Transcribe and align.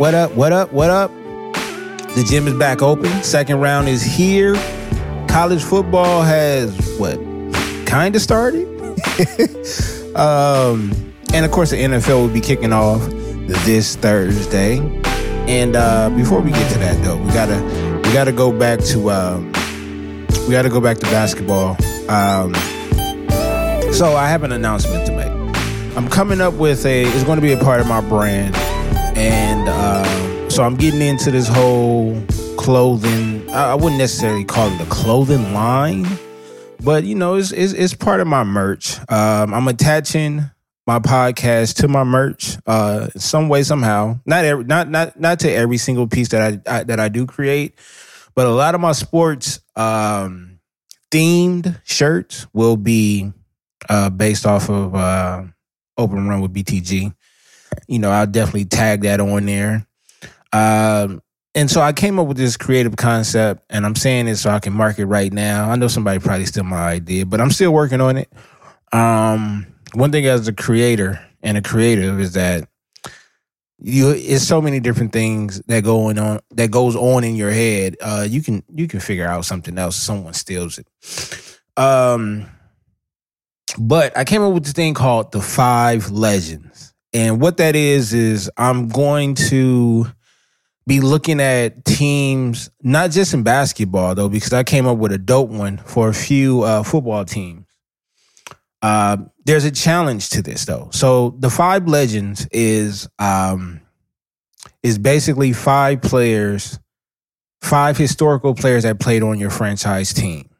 What 0.00 0.14
up? 0.14 0.32
What 0.32 0.50
up? 0.50 0.72
What 0.72 0.88
up? 0.88 1.12
The 1.12 2.24
gym 2.26 2.48
is 2.48 2.54
back 2.54 2.80
open. 2.80 3.22
Second 3.22 3.60
round 3.60 3.86
is 3.86 4.02
here. 4.02 4.54
College 5.28 5.62
football 5.62 6.22
has 6.22 6.74
what? 6.98 7.18
Kind 7.84 8.16
of 8.16 8.22
started. 8.22 8.66
um, 10.16 10.90
and 11.34 11.44
of 11.44 11.50
course, 11.50 11.68
the 11.68 11.76
NFL 11.76 12.26
will 12.26 12.32
be 12.32 12.40
kicking 12.40 12.72
off 12.72 13.06
this 13.46 13.94
Thursday. 13.96 14.78
And 15.46 15.76
uh, 15.76 16.08
before 16.16 16.40
we 16.40 16.50
get 16.50 16.72
to 16.72 16.78
that, 16.78 17.04
though, 17.04 17.18
we 17.18 17.30
gotta 17.34 17.62
we 18.02 18.14
gotta 18.14 18.32
go 18.32 18.58
back 18.58 18.80
to 18.84 19.10
um, 19.10 19.52
we 20.46 20.52
gotta 20.52 20.70
go 20.70 20.80
back 20.80 20.96
to 20.96 21.06
basketball. 21.10 21.76
Um, 22.08 22.54
so 23.92 24.16
I 24.16 24.28
have 24.30 24.44
an 24.44 24.52
announcement 24.52 25.04
to 25.08 25.12
make. 25.12 25.40
I'm 25.94 26.08
coming 26.08 26.40
up 26.40 26.54
with 26.54 26.86
a. 26.86 27.02
It's 27.02 27.24
going 27.24 27.36
to 27.36 27.42
be 27.42 27.52
a 27.52 27.58
part 27.58 27.80
of 27.80 27.86
my 27.86 28.00
brand, 28.00 28.54
and 29.20 29.68
uh, 29.68 30.48
so 30.48 30.62
I'm 30.62 30.76
getting 30.76 31.02
into 31.02 31.30
this 31.30 31.46
whole 31.46 32.18
clothing. 32.56 33.48
I, 33.50 33.74
wouldn't 33.74 33.98
necessarily 33.98 34.44
call 34.44 34.72
it 34.72 34.80
a 34.80 34.86
clothing 34.86 35.52
line, 35.52 36.06
but 36.82 37.04
you 37.04 37.14
know, 37.14 37.34
it's 37.34 37.52
it's, 37.52 37.74
it's 37.74 37.94
part 37.94 38.20
of 38.20 38.26
my 38.26 38.44
merch. 38.44 38.98
Um, 39.10 39.52
I'm 39.52 39.68
attaching 39.68 40.50
my 40.86 41.00
podcast 41.00 41.76
to 41.76 41.88
my 41.88 42.02
merch, 42.02 42.56
uh, 42.66 43.08
some 43.16 43.50
way 43.50 43.62
somehow. 43.62 44.18
Not 44.24 44.46
every, 44.46 44.64
not 44.64 44.88
not 44.88 45.20
not 45.20 45.40
to 45.40 45.52
every 45.52 45.76
single 45.76 46.06
piece 46.06 46.28
that 46.28 46.62
I, 46.66 46.78
I 46.78 46.84
that 46.84 46.98
I 46.98 47.08
do 47.08 47.26
create, 47.26 47.78
but 48.34 48.46
a 48.46 48.50
lot 48.50 48.74
of 48.74 48.80
my 48.80 48.92
sports 48.92 49.60
um, 49.76 50.60
themed 51.10 51.78
shirts 51.84 52.46
will 52.54 52.78
be 52.78 53.32
uh, 53.90 54.08
based 54.08 54.46
off 54.46 54.70
of. 54.70 54.94
Uh, 54.94 55.42
open 56.00 56.26
run 56.26 56.40
with 56.40 56.52
BTG. 56.52 57.14
You 57.86 57.98
know, 57.98 58.10
I'll 58.10 58.26
definitely 58.26 58.66
tag 58.66 59.02
that 59.02 59.20
on 59.20 59.46
there. 59.46 59.86
Um, 60.52 61.22
and 61.54 61.70
so 61.70 61.80
I 61.80 61.92
came 61.92 62.18
up 62.18 62.26
with 62.28 62.36
this 62.36 62.56
creative 62.56 62.96
concept, 62.96 63.64
and 63.70 63.84
I'm 63.84 63.96
saying 63.96 64.28
it 64.28 64.36
so 64.36 64.50
I 64.50 64.60
can 64.60 64.72
market 64.72 65.06
right 65.06 65.32
now. 65.32 65.70
I 65.70 65.76
know 65.76 65.88
somebody 65.88 66.20
probably 66.20 66.46
stole 66.46 66.64
my 66.64 66.88
idea, 66.88 67.26
but 67.26 67.40
I'm 67.40 67.50
still 67.50 67.72
working 67.72 68.00
on 68.00 68.16
it. 68.16 68.32
Um, 68.92 69.66
one 69.94 70.12
thing 70.12 70.26
as 70.26 70.46
a 70.46 70.52
creator 70.52 71.20
and 71.42 71.56
a 71.56 71.62
creative 71.62 72.20
is 72.20 72.34
that 72.34 72.68
you 73.82 74.10
it's 74.10 74.46
so 74.46 74.60
many 74.60 74.78
different 74.78 75.12
things 75.12 75.60
that 75.66 75.82
going 75.82 76.18
on 76.18 76.40
that 76.50 76.70
goes 76.70 76.94
on 76.94 77.24
in 77.24 77.34
your 77.34 77.50
head. 77.50 77.96
Uh, 78.00 78.26
you 78.28 78.42
can 78.42 78.62
you 78.72 78.86
can 78.86 79.00
figure 79.00 79.26
out 79.26 79.44
something 79.44 79.78
else. 79.78 79.96
Someone 79.96 80.34
steals 80.34 80.78
it. 80.78 80.86
Um, 81.76 82.46
but 83.78 84.16
I 84.16 84.24
came 84.24 84.42
up 84.42 84.52
with 84.52 84.64
this 84.64 84.72
thing 84.72 84.94
called 84.94 85.32
the 85.32 85.40
Five 85.40 86.10
Legends. 86.10 86.89
And 87.12 87.40
what 87.40 87.56
that 87.56 87.74
is, 87.74 88.12
is 88.12 88.50
I'm 88.56 88.88
going 88.88 89.34
to 89.34 90.06
be 90.86 91.00
looking 91.00 91.40
at 91.40 91.84
teams, 91.84 92.70
not 92.82 93.10
just 93.10 93.34
in 93.34 93.42
basketball, 93.42 94.14
though, 94.14 94.28
because 94.28 94.52
I 94.52 94.62
came 94.62 94.86
up 94.86 94.98
with 94.98 95.12
a 95.12 95.18
dope 95.18 95.50
one 95.50 95.78
for 95.78 96.08
a 96.08 96.14
few 96.14 96.62
uh, 96.62 96.82
football 96.82 97.24
teams. 97.24 97.66
Uh, 98.82 99.18
there's 99.44 99.64
a 99.64 99.70
challenge 99.70 100.30
to 100.30 100.42
this, 100.42 100.64
though. 100.64 100.88
So 100.92 101.36
the 101.38 101.50
Five 101.50 101.86
Legends 101.86 102.46
is 102.50 103.08
um, 103.18 103.80
is 104.82 104.98
basically 104.98 105.52
five 105.52 106.00
players, 106.00 106.78
five 107.60 107.96
historical 107.96 108.54
players 108.54 108.84
that 108.84 109.00
played 109.00 109.22
on 109.22 109.38
your 109.38 109.50
franchise 109.50 110.14
team 110.14 110.50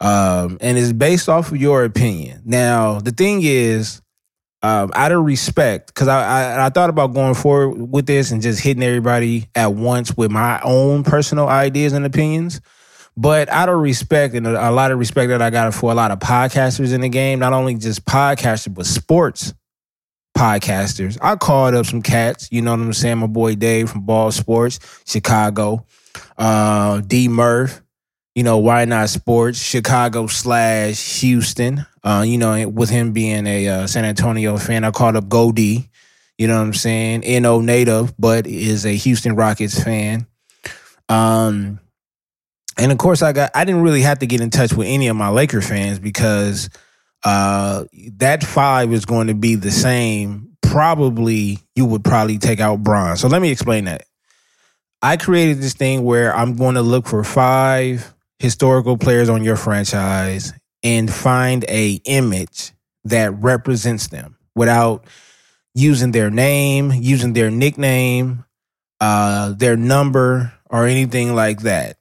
um, 0.00 0.58
and 0.60 0.76
it's 0.76 0.92
based 0.92 1.28
off 1.28 1.52
of 1.52 1.56
your 1.56 1.84
opinion. 1.84 2.42
Now, 2.44 3.00
the 3.00 3.12
thing 3.12 3.40
is, 3.42 4.02
um, 4.62 4.90
out 4.94 5.12
of 5.12 5.24
respect, 5.24 5.88
because 5.88 6.08
I, 6.08 6.54
I, 6.54 6.66
I 6.66 6.70
thought 6.70 6.90
about 6.90 7.14
going 7.14 7.34
forward 7.34 7.90
with 7.90 8.06
this 8.06 8.30
and 8.30 8.42
just 8.42 8.60
hitting 8.60 8.82
everybody 8.82 9.48
at 9.54 9.74
once 9.74 10.16
with 10.16 10.30
my 10.30 10.60
own 10.62 11.04
personal 11.04 11.48
ideas 11.48 11.92
and 11.92 12.04
opinions. 12.04 12.60
But 13.16 13.48
out 13.48 13.68
of 13.68 13.78
respect 13.78 14.34
and 14.34 14.46
a, 14.46 14.68
a 14.68 14.72
lot 14.72 14.92
of 14.92 14.98
respect 14.98 15.30
that 15.30 15.40
I 15.40 15.50
got 15.50 15.72
for 15.72 15.90
a 15.90 15.94
lot 15.94 16.10
of 16.10 16.18
podcasters 16.18 16.92
in 16.92 17.00
the 17.00 17.08
game, 17.08 17.38
not 17.38 17.52
only 17.52 17.74
just 17.74 18.04
podcasters 18.04 18.74
but 18.74 18.86
sports 18.86 19.54
podcasters, 20.36 21.16
I 21.22 21.36
called 21.36 21.74
up 21.74 21.86
some 21.86 22.02
cats. 22.02 22.48
You 22.52 22.60
know 22.60 22.72
what 22.72 22.80
I'm 22.80 22.92
saying? 22.92 23.18
My 23.18 23.26
boy 23.26 23.54
Dave 23.54 23.90
from 23.90 24.02
Ball 24.02 24.30
Sports, 24.32 24.80
Chicago, 25.06 25.86
uh, 26.36 27.00
D 27.00 27.28
Murph 27.28 27.82
you 28.36 28.42
know, 28.42 28.58
why 28.58 28.84
not 28.84 29.08
sports, 29.08 29.58
Chicago 29.58 30.26
slash 30.26 31.20
Houston. 31.20 31.86
Uh, 32.04 32.22
you 32.24 32.36
know, 32.36 32.68
with 32.68 32.90
him 32.90 33.12
being 33.12 33.46
a 33.46 33.66
uh, 33.66 33.86
San 33.86 34.04
Antonio 34.04 34.58
fan, 34.58 34.84
I 34.84 34.90
called 34.90 35.16
up 35.16 35.26
Goldie. 35.30 35.88
You 36.36 36.46
know 36.46 36.58
what 36.58 36.66
I'm 36.66 36.74
saying? 36.74 37.24
NO 37.42 37.62
native, 37.62 38.12
but 38.18 38.46
is 38.46 38.84
a 38.84 38.92
Houston 38.92 39.36
Rockets 39.36 39.82
fan. 39.82 40.26
Um, 41.08 41.80
and 42.76 42.92
of 42.92 42.98
course, 42.98 43.22
I 43.22 43.32
got 43.32 43.52
I 43.54 43.64
didn't 43.64 43.80
really 43.80 44.02
have 44.02 44.18
to 44.18 44.26
get 44.26 44.42
in 44.42 44.50
touch 44.50 44.74
with 44.74 44.86
any 44.86 45.08
of 45.08 45.16
my 45.16 45.30
Laker 45.30 45.62
fans 45.62 45.98
because 45.98 46.68
uh, 47.24 47.84
that 48.18 48.44
five 48.44 48.92
is 48.92 49.06
going 49.06 49.28
to 49.28 49.34
be 49.34 49.54
the 49.54 49.70
same. 49.70 50.58
Probably 50.60 51.58
you 51.74 51.86
would 51.86 52.04
probably 52.04 52.36
take 52.36 52.60
out 52.60 52.82
Bron. 52.82 53.16
So 53.16 53.28
let 53.28 53.40
me 53.40 53.50
explain 53.50 53.86
that. 53.86 54.04
I 55.00 55.16
created 55.16 55.62
this 55.62 55.72
thing 55.72 56.04
where 56.04 56.36
I'm 56.36 56.56
going 56.56 56.74
to 56.74 56.82
look 56.82 57.06
for 57.06 57.24
five 57.24 58.12
historical 58.38 58.96
players 58.96 59.28
on 59.28 59.42
your 59.42 59.56
franchise 59.56 60.52
and 60.82 61.12
find 61.12 61.64
a 61.68 62.00
image 62.04 62.72
that 63.04 63.32
represents 63.34 64.08
them 64.08 64.36
without 64.54 65.04
using 65.74 66.12
their 66.12 66.30
name, 66.30 66.92
using 66.92 67.32
their 67.32 67.50
nickname, 67.50 68.44
uh, 69.00 69.52
their 69.52 69.76
number, 69.76 70.52
or 70.70 70.86
anything 70.86 71.34
like 71.34 71.60
that. 71.62 71.96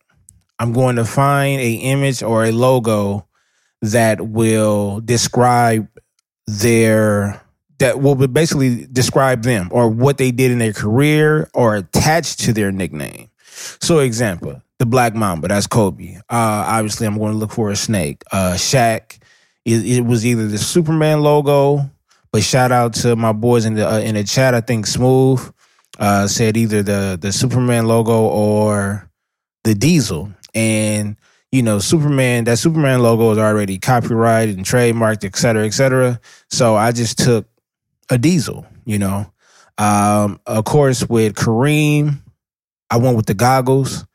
I'm 0.58 0.74
going 0.74 0.96
to 0.96 1.06
find 1.06 1.60
a 1.60 1.74
image 1.74 2.24
or 2.24 2.46
a 2.46 2.52
logo 2.52 3.28
that 3.82 4.22
will 4.22 5.02
describe 5.02 5.88
their 6.48 7.42
that 7.80 8.00
will 8.00 8.16
basically 8.16 8.88
describe 8.88 9.44
them 9.44 9.68
or 9.72 9.90
what 9.90 10.18
they 10.18 10.32
did 10.32 10.52
in 10.52 10.60
their 10.60 10.72
career 10.72 11.50
or 11.54 11.76
attached 11.76 12.40
to 12.40 12.54
their 12.54 12.72
nickname. 12.72 13.30
So, 13.82 14.00
example, 14.00 14.62
the 14.80 14.86
Black 14.86 15.16
Mamba. 15.16 15.48
That's 15.48 15.68
Kobe. 15.68 16.16
Uh, 16.18 16.22
obviously, 16.30 17.08
I'm 17.08 17.18
going 17.18 17.34
to 17.34 17.38
look 17.38 17.52
for 17.52 17.72
a 17.72 17.76
snake. 17.76 18.24
Uh, 18.32 18.54
Shaq. 18.54 19.20
It, 19.64 19.98
it, 19.98 20.02
was 20.02 20.24
either 20.24 20.48
the 20.48 20.60
Superman 20.60 21.22
logo, 21.22 21.90
but 22.32 22.44
shout 22.44 22.72
out 22.72 22.94
to 22.96 23.16
my 23.16 23.32
boys 23.32 23.66
in 23.66 23.74
the 23.74 23.90
uh, 23.90 23.98
in 23.98 24.14
the 24.14 24.24
chat. 24.24 24.54
I 24.54 24.62
think 24.62 24.86
Smooth 24.86 25.42
uh, 25.98 26.28
said 26.28 26.56
either 26.56 26.84
the 26.84 27.18
the 27.20 27.32
Superman 27.32 27.88
logo 27.88 28.26
or 28.26 29.10
the 29.64 29.74
Diesel, 29.74 30.32
and 30.54 31.18
you 31.52 31.64
know 31.64 31.80
Superman. 31.80 32.44
That 32.44 32.60
Superman 32.60 33.02
logo 33.02 33.32
is 33.32 33.40
already 33.40 33.80
copyrighted 33.80 34.56
and 34.56 34.66
trademarked, 34.66 35.26
et 35.26 35.36
cetera, 35.36 35.66
et 35.66 35.74
cetera. 35.74 36.20
So 36.52 36.76
I 36.76 36.92
just 36.92 37.18
took 37.18 37.48
a 38.12 38.20
Diesel. 38.20 38.68
You 38.86 39.00
know, 39.00 39.32
um, 39.80 40.40
of 40.46 40.66
course 40.66 41.10
with 41.10 41.34
Kareem, 41.34 42.22
I 42.92 42.98
went 42.98 43.18
with 43.18 43.26
the 43.26 43.34
goggles. 43.34 44.06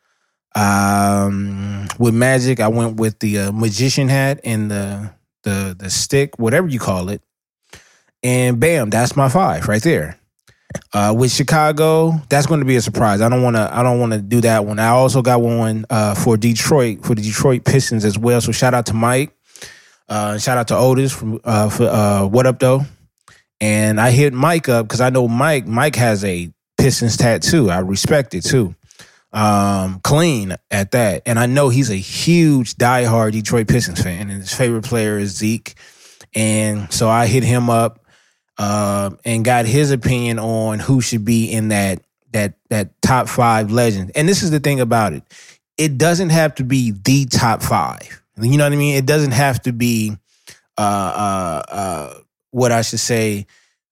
Um, 0.55 1.89
with 1.99 2.15
Magic, 2.15 2.61
I 2.61 2.69
went 2.69 2.97
with 2.97 3.19
the 3.21 3.39
uh, 3.39 3.53
magician 3.53 4.09
hat 4.09 4.41
and 4.45 4.71
the 4.71 5.11
the 5.43 5.77
the 5.79 5.91
stick, 5.91 6.39
whatever 6.39 6.69
you 6.69 6.79
call 6.79 7.09
it. 7.09 7.23
And 8.23 8.61
bam, 8.61 8.91
that's 8.91 9.17
my 9.17 9.29
five 9.29 9.69
right 9.69 9.83
there. 9.83 10.19
Uh, 10.93 11.15
with 11.17 11.33
Chicago, 11.33 12.21
that's 12.29 12.47
going 12.47 12.61
to 12.61 12.67
be 12.67 12.77
a 12.77 12.81
surprise. 12.83 13.21
I 13.21 13.29
don't 13.29 13.43
want 13.43 13.57
to. 13.57 13.71
I 13.73 13.83
don't 13.83 14.01
want 14.01 14.13
to 14.13 14.19
do 14.21 14.41
that 14.43 14.65
one. 14.65 14.79
I 14.79 14.89
also 14.89 15.23
got 15.23 15.41
one 15.41 15.87
uh, 15.89 16.15
for 16.15 16.37
Detroit 16.37 17.05
for 17.05 17.15
the 17.15 17.23
Detroit 17.23 17.65
Pistons 17.65 18.05
as 18.05 18.19
well. 18.19 18.41
So 18.41 18.53
shout 18.53 18.75
out 18.75 18.87
to 18.87 18.95
Mike. 18.95 19.37
Uh, 20.09 20.39
shout 20.39 20.59
out 20.59 20.69
to 20.69 20.77
Otis 20.77 21.13
from 21.13 21.41
uh, 21.45 21.71
for 21.71 21.85
uh, 21.85 22.27
what 22.27 22.47
up 22.47 22.59
though. 22.59 22.83
And 23.61 24.01
I 24.01 24.11
hit 24.11 24.33
Mike 24.33 24.69
up 24.69 24.87
because 24.87 25.01
I 25.01 25.11
know 25.11 25.29
Mike. 25.29 25.67
Mike 25.67 25.97
has 25.97 26.25
a 26.25 26.53
Pistons 26.77 27.17
tattoo. 27.17 27.71
I 27.71 27.79
respect 27.79 28.35
it 28.35 28.43
too 28.43 28.75
um, 29.33 30.01
clean 30.01 30.57
at 30.71 30.93
that. 30.93 31.23
And 31.27 31.39
I 31.39 31.47
know 31.47 31.69
he's 31.69 31.91
a 31.91 31.97
huge 31.97 32.75
diehard 32.77 33.33
Detroit 33.33 33.69
Pistons 33.69 34.03
fan, 34.03 34.31
and 34.31 34.41
his 34.41 34.53
favorite 34.53 34.85
player 34.85 35.19
is 35.19 35.37
Zeke. 35.37 35.75
And 36.35 36.93
so 36.93 37.09
I 37.09 37.27
hit 37.27 37.43
him 37.43 37.71
up 37.71 38.05
uh, 38.59 39.11
and 39.25 39.45
got 39.45 39.67
his 39.67 39.91
opinion 39.91 40.39
on 40.39 40.79
who 40.79 41.01
should 41.01 41.25
be 41.25 41.51
in 41.51 41.69
that 41.69 42.03
that 42.33 42.55
that 42.69 43.01
top 43.03 43.29
five 43.29 43.73
legend. 43.73 44.13
And 44.15 44.29
this 44.29 44.43
is 44.43 44.51
the 44.51 44.61
thing 44.61 44.81
about 44.81 45.13
it: 45.13 45.23
it 45.77 45.99
doesn't 45.99 46.31
have 46.31 46.55
to 46.57 46.65
be 46.65 46.93
the 46.93 47.27
top 47.27 47.63
five. 47.63 48.23
You 48.41 48.57
know 48.57 48.65
what 48.65 48.73
I 48.73 48.77
mean? 48.77 48.97
It 48.97 49.07
doesn't 49.07 49.33
have 49.33 49.61
to 49.63 49.73
be 49.73 50.17
uh, 50.79 50.81
uh, 50.81 51.63
uh, 51.69 52.15
what 52.51 52.73
I 52.73 52.83
should 52.83 53.01
say. 53.01 53.47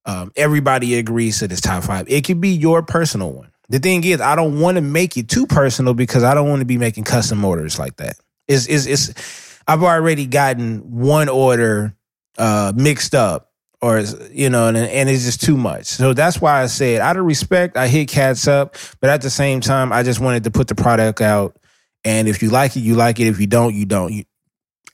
Um, 0.05 0.32
everybody 0.37 0.94
agrees 0.94 1.40
to 1.40 1.49
this 1.49 1.61
top 1.61 1.85
five. 1.85 2.08
It 2.08 2.25
could 2.25 2.40
be 2.40 2.50
your 2.50 2.82
personal 2.82 3.31
one. 3.32 3.50
The 3.69 3.79
thing 3.79 4.03
is, 4.05 4.20
I 4.20 4.35
don't 4.35 4.61
want 4.61 4.76
to 4.76 4.81
make 4.81 5.17
it 5.17 5.29
too 5.29 5.47
personal 5.47 5.94
because 5.94 6.25
I 6.25 6.35
don't 6.35 6.49
want 6.49 6.61
to 6.61 6.67
be 6.67 6.79
making 6.79 7.05
custom 7.05 7.44
orders 7.44 7.79
like 7.79 7.97
that. 7.97 8.17
It's, 8.47 8.67
it's 8.67 9.61
I've 9.67 9.82
already 9.82 10.26
gotten 10.26 10.79
one 10.99 11.29
order 11.29 11.94
uh, 12.38 12.73
mixed 12.75 13.15
up 13.15 13.49
or 13.81 14.03
you 14.32 14.50
know, 14.50 14.69
and, 14.69 14.76
and 14.76 15.09
it's 15.09 15.25
just 15.25 15.43
too 15.43 15.56
much. 15.56 15.87
So 15.87 16.12
that's 16.12 16.41
why 16.41 16.62
I 16.62 16.67
said, 16.67 17.00
out 17.00 17.17
of 17.17 17.25
respect, 17.25 17.76
I 17.76 17.88
hit 17.88 18.09
cats 18.09 18.49
up, 18.49 18.76
but 19.00 19.11
at 19.11 19.23
the 19.23 19.31
same 19.31 19.61
time, 19.61 19.93
I 19.93 20.03
just 20.03 20.21
wanted 20.21 20.44
to 20.44 20.50
put 20.50 20.69
the 20.69 20.75
product 20.75 21.21
out. 21.21 21.56
And 22.05 22.29
if 22.29 22.43
you 22.43 22.50
like 22.50 22.76
it, 22.76 22.81
you 22.81 22.94
like 22.94 23.21
it. 23.21 23.26
If 23.26 23.41
you 23.41 23.47
don't, 23.47 23.75
you 23.75 23.85
don't. 23.85 24.12
You, 24.12 24.25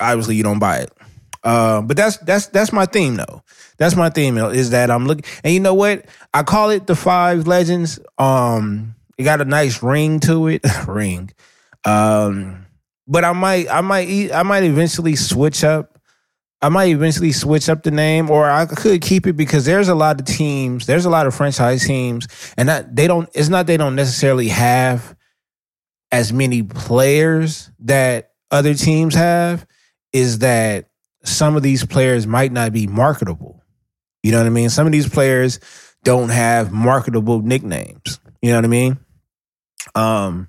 obviously, 0.00 0.36
you 0.36 0.42
don't 0.42 0.58
buy 0.58 0.78
it. 0.78 0.92
Uh, 1.44 1.82
but 1.82 1.96
that's 1.96 2.16
that's 2.18 2.46
that's 2.46 2.72
my 2.72 2.86
theme 2.86 3.16
though. 3.16 3.42
That's 3.76 3.94
my 3.94 4.08
theme 4.08 4.38
is 4.38 4.70
that 4.70 4.90
I'm 4.90 5.06
looking, 5.06 5.24
and 5.44 5.52
you 5.52 5.60
know 5.60 5.74
what? 5.74 6.06
I 6.32 6.42
call 6.42 6.70
it 6.70 6.86
the 6.86 6.96
five 6.96 7.46
legends. 7.46 8.00
Um, 8.18 8.94
it 9.18 9.24
got 9.24 9.40
a 9.40 9.44
nice 9.44 9.82
ring 9.82 10.20
to 10.20 10.48
it, 10.48 10.64
ring. 10.88 11.30
Um, 11.84 12.66
but 13.06 13.24
I 13.24 13.32
might, 13.32 13.70
I 13.70 13.82
might, 13.82 14.32
I 14.32 14.42
might 14.42 14.64
eventually 14.64 15.14
switch 15.16 15.62
up 15.62 15.94
I 16.64 16.70
might 16.70 16.86
eventually 16.86 17.32
switch 17.32 17.68
up 17.68 17.82
the 17.82 17.90
name, 17.90 18.30
or 18.30 18.48
I 18.48 18.64
could 18.64 19.02
keep 19.02 19.26
it 19.26 19.34
because 19.34 19.66
there's 19.66 19.88
a 19.88 19.94
lot 19.94 20.18
of 20.18 20.24
teams, 20.24 20.86
there's 20.86 21.04
a 21.04 21.10
lot 21.10 21.26
of 21.26 21.34
franchise 21.34 21.86
teams, 21.86 22.26
and 22.56 22.70
that 22.70 22.96
they 22.96 23.06
don't. 23.06 23.28
It's 23.34 23.50
not 23.50 23.66
they 23.66 23.76
don't 23.76 23.94
necessarily 23.94 24.48
have 24.48 25.14
as 26.10 26.32
many 26.32 26.62
players 26.62 27.70
that 27.80 28.30
other 28.50 28.72
teams 28.72 29.14
have. 29.14 29.66
Is 30.14 30.38
that 30.38 30.88
some 31.24 31.56
of 31.56 31.62
these 31.62 31.84
players 31.84 32.26
might 32.26 32.52
not 32.52 32.72
be 32.72 32.86
marketable? 32.86 33.62
You 34.22 34.32
know 34.32 34.38
what 34.38 34.46
I 34.46 34.50
mean? 34.50 34.70
Some 34.70 34.86
of 34.86 34.92
these 34.92 35.08
players 35.08 35.60
don't 36.02 36.28
have 36.28 36.72
marketable 36.72 37.40
nicknames. 37.42 38.20
You 38.40 38.50
know 38.50 38.58
what 38.58 38.64
I 38.64 38.68
mean? 38.68 38.98
Um, 39.94 40.48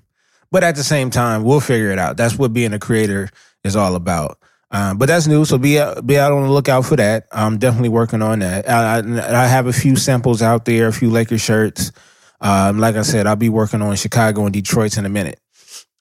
but 0.50 0.64
at 0.64 0.76
the 0.76 0.84
same 0.84 1.10
time, 1.10 1.42
we'll 1.42 1.60
figure 1.60 1.90
it 1.90 1.98
out. 1.98 2.16
That's 2.16 2.38
what 2.38 2.52
being 2.52 2.72
a 2.72 2.78
creator 2.78 3.28
is 3.64 3.76
all 3.76 3.96
about. 3.96 4.38
Um, 4.70 4.98
but 4.98 5.06
that's 5.06 5.26
new, 5.26 5.44
so 5.44 5.58
be 5.58 5.80
be 6.04 6.18
out 6.18 6.32
on 6.32 6.42
the 6.42 6.50
lookout 6.50 6.84
for 6.84 6.96
that. 6.96 7.26
I'm 7.30 7.58
definitely 7.58 7.88
working 7.88 8.20
on 8.20 8.40
that. 8.40 8.68
I, 8.68 8.98
I, 8.98 9.44
I 9.44 9.46
have 9.46 9.66
a 9.66 9.72
few 9.72 9.96
samples 9.96 10.42
out 10.42 10.64
there, 10.64 10.88
a 10.88 10.92
few 10.92 11.08
Lakers 11.10 11.40
shirts. 11.40 11.92
Um, 12.40 12.78
like 12.78 12.96
I 12.96 13.02
said, 13.02 13.26
I'll 13.26 13.36
be 13.36 13.48
working 13.48 13.80
on 13.80 13.94
Chicago 13.96 14.44
and 14.44 14.52
Detroit 14.52 14.96
in 14.98 15.06
a 15.06 15.08
minute. 15.08 15.40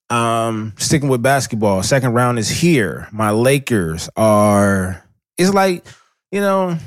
Um, 0.10 0.74
sticking 0.78 1.10
with 1.10 1.22
basketball, 1.24 1.81
second 1.84 2.13
round 2.13 2.40
is 2.40 2.50
here. 2.50 3.07
My 3.12 3.31
Lakers 3.31 4.10
are. 4.16 5.04
It's 5.38 5.54
like 5.54 5.86
you 6.31 6.42
know 6.42 6.78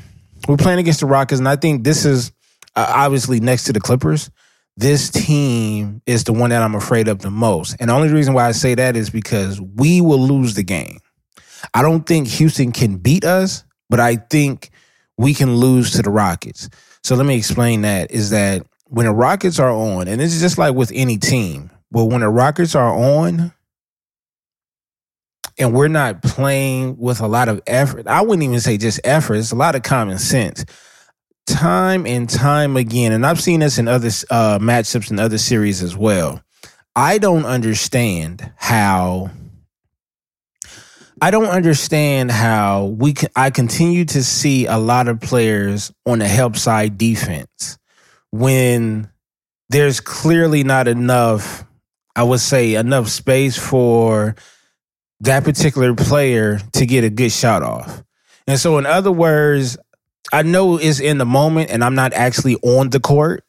we're 0.47 0.56
playing 0.56 0.79
against 0.79 1.00
the 1.00 1.06
Rockets, 1.06 1.38
and 1.38 1.49
I 1.49 1.56
think 1.56 1.85
this 1.85 2.05
is 2.05 2.32
uh, 2.76 2.93
obviously 2.94 3.41
next 3.41 3.65
to 3.65 3.73
the 3.73 3.81
Clippers. 3.81 4.31
This 4.76 5.11
team 5.11 6.03
is 6.06 6.25
the 6.25 6.32
one 6.32 6.50
that 6.50 6.62
I'm 6.62 6.76
afraid 6.76 7.09
of 7.09 7.19
the 7.19 7.31
most, 7.31 7.76
and 7.81 7.91
the 7.91 7.94
only 7.94 8.09
reason 8.09 8.35
why 8.35 8.47
I 8.47 8.53
say 8.53 8.76
that 8.76 8.97
is 8.97 9.11
because 9.11 9.61
we 9.61 10.00
will 10.00 10.20
lose 10.20 10.55
the 10.55 10.62
game 10.62 10.99
I 11.75 11.82
don't 11.82 12.06
think 12.06 12.29
Houston 12.29 12.73
can 12.73 12.97
beat 12.97 13.25
us, 13.25 13.65
but 13.91 14.00
I 14.00 14.17
think 14.17 14.70
we 15.17 15.35
can 15.35 15.56
lose 15.56 15.93
to 15.93 16.03
the 16.03 16.11
Rockets. 16.11 16.69
So 17.03 17.15
let 17.17 17.26
me 17.26 17.37
explain 17.37 17.82
that 17.82 18.11
is 18.11 18.31
that 18.31 18.67
when 18.87 19.06
the 19.06 19.12
Rockets 19.12 19.59
are 19.59 19.70
on, 19.70 20.09
and 20.09 20.20
it's 20.20 20.41
just 20.41 20.59
like 20.59 20.75
with 20.75 20.93
any 20.94 21.17
team, 21.17 21.70
but 21.90 22.06
when 22.06 22.20
the 22.20 22.29
Rockets 22.29 22.75
are 22.75 22.94
on 22.94 23.52
and 25.58 25.73
we're 25.73 25.88
not 25.88 26.23
playing 26.23 26.96
with 26.99 27.20
a 27.20 27.26
lot 27.26 27.49
of 27.49 27.61
effort, 27.67 28.06
I 28.06 28.23
wouldn't 28.23 28.43
even 28.43 28.61
say 28.61 28.76
just 28.76 29.00
effort, 29.05 29.35
it's 29.35 29.52
a 29.52 29.56
lot 29.56 29.75
of 29.75 29.82
common 29.82 30.19
sense. 30.19 30.64
Time 31.46 32.06
and 32.06 32.29
time 32.29 32.76
again, 32.76 33.12
and 33.12 33.25
I've 33.25 33.40
seen 33.40 33.61
this 33.61 33.79
in 33.79 33.88
other 33.88 34.08
uh, 34.31 34.58
matchups 34.58 35.11
and 35.11 35.19
other 35.19 35.38
series 35.38 35.82
as 35.82 35.96
well. 35.96 36.43
I 36.94 37.19
don't 37.19 37.46
understand 37.46 38.52
how 38.56 39.31
I 41.20 41.31
don't 41.31 41.46
understand 41.46 42.31
how 42.31 42.87
we 42.87 43.12
can, 43.12 43.29
I 43.34 43.50
continue 43.50 44.05
to 44.06 44.23
see 44.23 44.67
a 44.67 44.79
lot 44.79 45.08
of 45.08 45.20
players 45.20 45.93
on 46.06 46.20
the 46.20 46.29
help 46.29 46.56
side 46.56 46.96
defense 46.96 47.76
when 48.31 49.11
there's 49.69 50.00
clearly 50.00 50.62
not 50.62 50.87
enough, 50.87 51.64
I 52.19 52.25
would 52.25 52.41
say, 52.41 52.75
enough 52.75 53.09
space 53.09 53.56
for 53.56 54.35
that 55.20 55.44
particular 55.44 55.94
player 55.94 56.59
to 56.73 56.85
get 56.85 57.05
a 57.05 57.11
good 57.11 57.31
shot 57.31 57.62
off. 57.62 58.03
And 58.49 58.59
so, 58.59 58.76
in 58.79 58.87
other 58.87 59.12
words, 59.12 59.79
I 60.32 60.43
know 60.43 60.79
it's 60.79 60.99
in 60.99 61.19
the 61.19 61.25
moment 61.25 61.70
and 61.70 61.85
I'm 61.85 61.94
not 61.94 62.12
actually 62.12 62.56
on 62.56 62.91
the 62.91 62.99
court. 62.99 63.44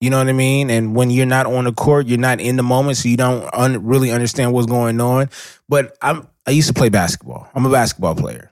You 0.00 0.10
know 0.10 0.18
what 0.18 0.26
I 0.26 0.32
mean? 0.32 0.70
And 0.70 0.96
when 0.96 1.10
you're 1.10 1.24
not 1.24 1.46
on 1.46 1.66
the 1.66 1.72
court, 1.72 2.08
you're 2.08 2.18
not 2.18 2.40
in 2.40 2.56
the 2.56 2.64
moment, 2.64 2.96
so 2.96 3.08
you 3.08 3.16
don't 3.16 3.48
un- 3.54 3.86
really 3.86 4.10
understand 4.10 4.52
what's 4.52 4.66
going 4.66 5.00
on. 5.00 5.30
But 5.68 5.96
I'm 6.02 6.26
I 6.48 6.50
used 6.50 6.66
to 6.66 6.74
play 6.74 6.88
basketball. 6.88 7.48
I'm 7.54 7.64
a 7.64 7.70
basketball 7.70 8.16
player. 8.16 8.50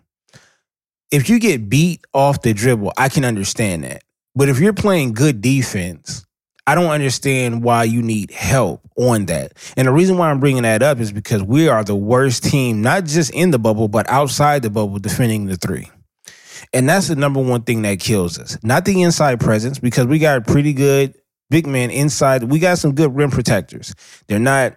If 1.10 1.28
you 1.28 1.40
get 1.40 1.68
beat 1.68 2.04
off 2.14 2.42
the 2.42 2.54
dribble, 2.54 2.92
I 2.96 3.08
can 3.08 3.24
understand 3.24 3.82
that. 3.82 4.04
But 4.36 4.48
if 4.48 4.60
you're 4.60 4.72
playing 4.72 5.14
good 5.14 5.40
defense, 5.40 6.24
I 6.68 6.74
don't 6.74 6.90
understand 6.90 7.62
why 7.62 7.84
you 7.84 8.02
need 8.02 8.30
help 8.30 8.82
on 8.94 9.24
that. 9.24 9.54
And 9.78 9.88
the 9.88 9.92
reason 9.92 10.18
why 10.18 10.30
I'm 10.30 10.38
bringing 10.38 10.64
that 10.64 10.82
up 10.82 10.98
is 11.00 11.12
because 11.12 11.42
we 11.42 11.66
are 11.66 11.82
the 11.82 11.96
worst 11.96 12.44
team, 12.44 12.82
not 12.82 13.06
just 13.06 13.30
in 13.30 13.52
the 13.52 13.58
bubble, 13.58 13.88
but 13.88 14.06
outside 14.10 14.60
the 14.60 14.68
bubble 14.68 14.98
defending 14.98 15.46
the 15.46 15.56
three. 15.56 15.90
And 16.74 16.86
that's 16.86 17.08
the 17.08 17.16
number 17.16 17.40
one 17.40 17.62
thing 17.62 17.80
that 17.82 18.00
kills 18.00 18.38
us. 18.38 18.58
Not 18.62 18.84
the 18.84 19.00
inside 19.00 19.40
presence, 19.40 19.78
because 19.78 20.04
we 20.04 20.18
got 20.18 20.46
pretty 20.46 20.74
good 20.74 21.14
big 21.48 21.66
men 21.66 21.90
inside. 21.90 22.42
We 22.42 22.58
got 22.58 22.76
some 22.76 22.94
good 22.94 23.16
rim 23.16 23.30
protectors. 23.30 23.94
They're 24.26 24.38
not, 24.38 24.76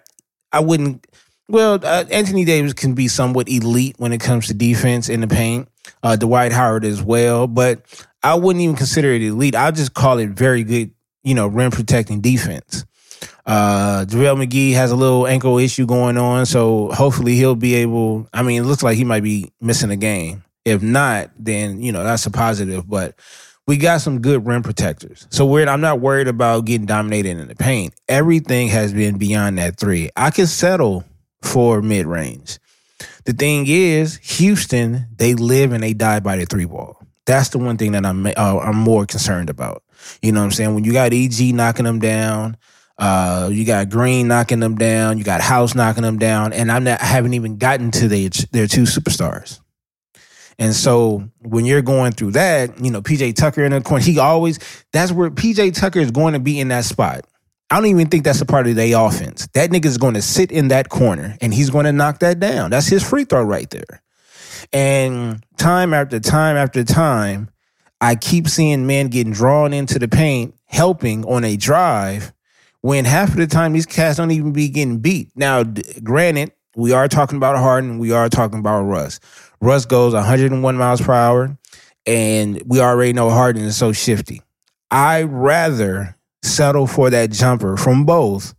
I 0.53 0.61
wouldn't, 0.61 1.05
well, 1.49 1.77
uh, 1.83 2.05
Anthony 2.09 2.45
Davis 2.45 2.71
can 2.71 2.93
be 2.93 3.09
somewhat 3.09 3.49
elite 3.49 3.95
when 3.97 4.13
it 4.13 4.21
comes 4.21 4.47
to 4.47 4.53
defense 4.53 5.09
in 5.09 5.19
the 5.19 5.27
paint. 5.27 5.67
Uh, 6.03 6.15
Dwight 6.15 6.53
Howard 6.53 6.85
as 6.85 7.03
well, 7.03 7.47
but 7.47 7.83
I 8.23 8.35
wouldn't 8.35 8.63
even 8.63 8.77
consider 8.77 9.09
it 9.09 9.21
elite. 9.21 9.55
I'll 9.55 9.73
just 9.73 9.93
call 9.93 10.19
it 10.19 10.29
very 10.29 10.63
good, 10.63 10.91
you 11.23 11.35
know, 11.35 11.47
rim 11.47 11.71
protecting 11.71 12.21
defense. 12.21 12.85
Uh, 13.45 14.05
JaVale 14.07 14.45
McGee 14.45 14.73
has 14.73 14.91
a 14.91 14.95
little 14.95 15.27
ankle 15.27 15.57
issue 15.57 15.85
going 15.85 16.17
on, 16.17 16.45
so 16.45 16.91
hopefully 16.91 17.35
he'll 17.35 17.55
be 17.55 17.75
able. 17.75 18.27
I 18.33 18.43
mean, 18.43 18.61
it 18.61 18.65
looks 18.65 18.83
like 18.83 18.97
he 18.97 19.03
might 19.03 19.23
be 19.23 19.51
missing 19.59 19.91
a 19.91 19.95
game. 19.95 20.43
If 20.63 20.81
not, 20.81 21.31
then 21.37 21.81
you 21.81 21.91
know 21.91 22.03
that's 22.03 22.25
a 22.25 22.31
positive. 22.31 22.87
But 22.87 23.15
we 23.67 23.77
got 23.77 24.01
some 24.01 24.21
good 24.21 24.45
rim 24.45 24.63
protectors. 24.63 25.27
So 25.29 25.45
weird. 25.45 25.67
I'm 25.67 25.81
not 25.81 25.99
worried 25.99 26.27
about 26.27 26.65
getting 26.65 26.85
dominated 26.85 27.37
in 27.37 27.47
the 27.47 27.55
paint. 27.55 27.93
Everything 28.07 28.67
has 28.67 28.93
been 28.93 29.17
beyond 29.17 29.57
that 29.57 29.79
three. 29.79 30.09
I 30.15 30.29
can 30.29 30.47
settle 30.47 31.03
for 31.41 31.81
mid 31.81 32.05
range. 32.05 32.59
The 33.25 33.33
thing 33.33 33.65
is, 33.67 34.17
Houston, 34.17 35.07
they 35.15 35.35
live 35.35 35.73
and 35.73 35.83
they 35.83 35.93
die 35.93 36.19
by 36.19 36.37
the 36.37 36.45
three 36.45 36.65
ball. 36.65 36.97
That's 37.25 37.49
the 37.49 37.59
one 37.59 37.77
thing 37.77 37.91
that 37.93 38.05
I'm 38.05 38.25
uh, 38.25 38.31
I'm 38.35 38.77
more 38.77 39.05
concerned 39.05 39.49
about. 39.49 39.83
You 40.21 40.31
know 40.31 40.39
what 40.41 40.45
I'm 40.45 40.51
saying? 40.51 40.75
When 40.75 40.83
you 40.83 40.93
got 40.93 41.13
EG 41.13 41.53
knocking 41.53 41.85
them 41.85 41.99
down, 41.99 42.57
uh, 42.97 43.49
you 43.51 43.65
got 43.65 43.89
Green 43.89 44.27
knocking 44.27 44.59
them 44.59 44.75
down, 44.75 45.17
you 45.17 45.23
got 45.23 45.41
House 45.41 45.73
knocking 45.73 46.03
them 46.03 46.19
down, 46.19 46.53
and 46.53 46.71
I'm 46.71 46.83
not 46.83 47.01
I 47.01 47.05
haven't 47.05 47.33
even 47.33 47.57
gotten 47.57 47.91
to 47.91 48.07
their 48.07 48.29
their 48.51 48.67
two 48.67 48.83
superstars. 48.83 49.59
And 50.59 50.75
so 50.75 51.27
when 51.39 51.65
you're 51.65 51.81
going 51.81 52.11
through 52.11 52.31
that, 52.31 52.79
you 52.79 52.91
know, 52.91 53.01
PJ 53.01 53.35
Tucker 53.35 53.63
in 53.63 53.71
the 53.71 53.81
corner, 53.81 54.03
he 54.03 54.19
always 54.19 54.59
that's 54.93 55.11
where 55.11 55.31
PJ 55.31 55.79
Tucker 55.79 55.99
is 55.99 56.11
going 56.11 56.33
to 56.33 56.39
be 56.39 56.59
in 56.59 56.67
that 56.67 56.85
spot. 56.85 57.25
I 57.71 57.77
don't 57.77 57.87
even 57.87 58.09
think 58.09 58.25
that's 58.25 58.41
a 58.41 58.45
part 58.45 58.67
of 58.67 58.75
their 58.75 58.99
offense. 58.99 59.47
That 59.53 59.71
nigga 59.71 59.85
is 59.85 59.97
going 59.97 60.13
to 60.15 60.21
sit 60.21 60.51
in 60.51 60.67
that 60.67 60.89
corner 60.89 61.37
and 61.41 61.53
he's 61.53 61.69
going 61.69 61.85
to 61.85 61.93
knock 61.93 62.19
that 62.19 62.39
down. 62.39 62.69
That's 62.69 62.87
his 62.87 63.01
free 63.01 63.23
throw 63.23 63.41
right 63.41 63.69
there. 63.69 64.03
And 64.73 65.43
time 65.57 65.93
after 65.93 66.19
time 66.19 66.57
after 66.57 66.83
time, 66.83 67.49
I 68.01 68.15
keep 68.15 68.47
seeing 68.47 68.87
men 68.87 69.07
getting 69.07 69.31
drawn 69.31 69.73
into 69.73 69.99
the 69.99 70.07
paint, 70.07 70.55
helping 70.65 71.23
on 71.25 71.43
a 71.43 71.55
drive, 71.55 72.33
when 72.81 73.05
half 73.05 73.29
of 73.29 73.35
the 73.35 73.45
time 73.45 73.73
these 73.73 73.85
cats 73.85 74.17
don't 74.17 74.31
even 74.31 74.51
be 74.51 74.69
getting 74.69 74.97
beat. 74.97 75.29
Now, 75.35 75.63
granted, 76.03 76.51
we 76.75 76.93
are 76.93 77.07
talking 77.07 77.37
about 77.37 77.57
Harden, 77.57 77.99
we 77.99 78.11
are 78.11 78.27
talking 78.27 78.59
about 78.59 78.81
Russ. 78.81 79.19
Russ 79.61 79.85
goes 79.85 80.13
101 80.15 80.75
miles 80.75 81.01
per 81.01 81.13
hour, 81.13 81.57
and 82.07 82.61
we 82.65 82.81
already 82.81 83.13
know 83.13 83.29
Harden 83.29 83.63
is 83.63 83.77
so 83.77 83.91
shifty. 83.91 84.41
I 84.89 85.23
rather 85.23 86.17
settle 86.41 86.87
for 86.87 87.11
that 87.11 87.31
jumper 87.31 87.77
from 87.77 88.05
both 88.05 88.55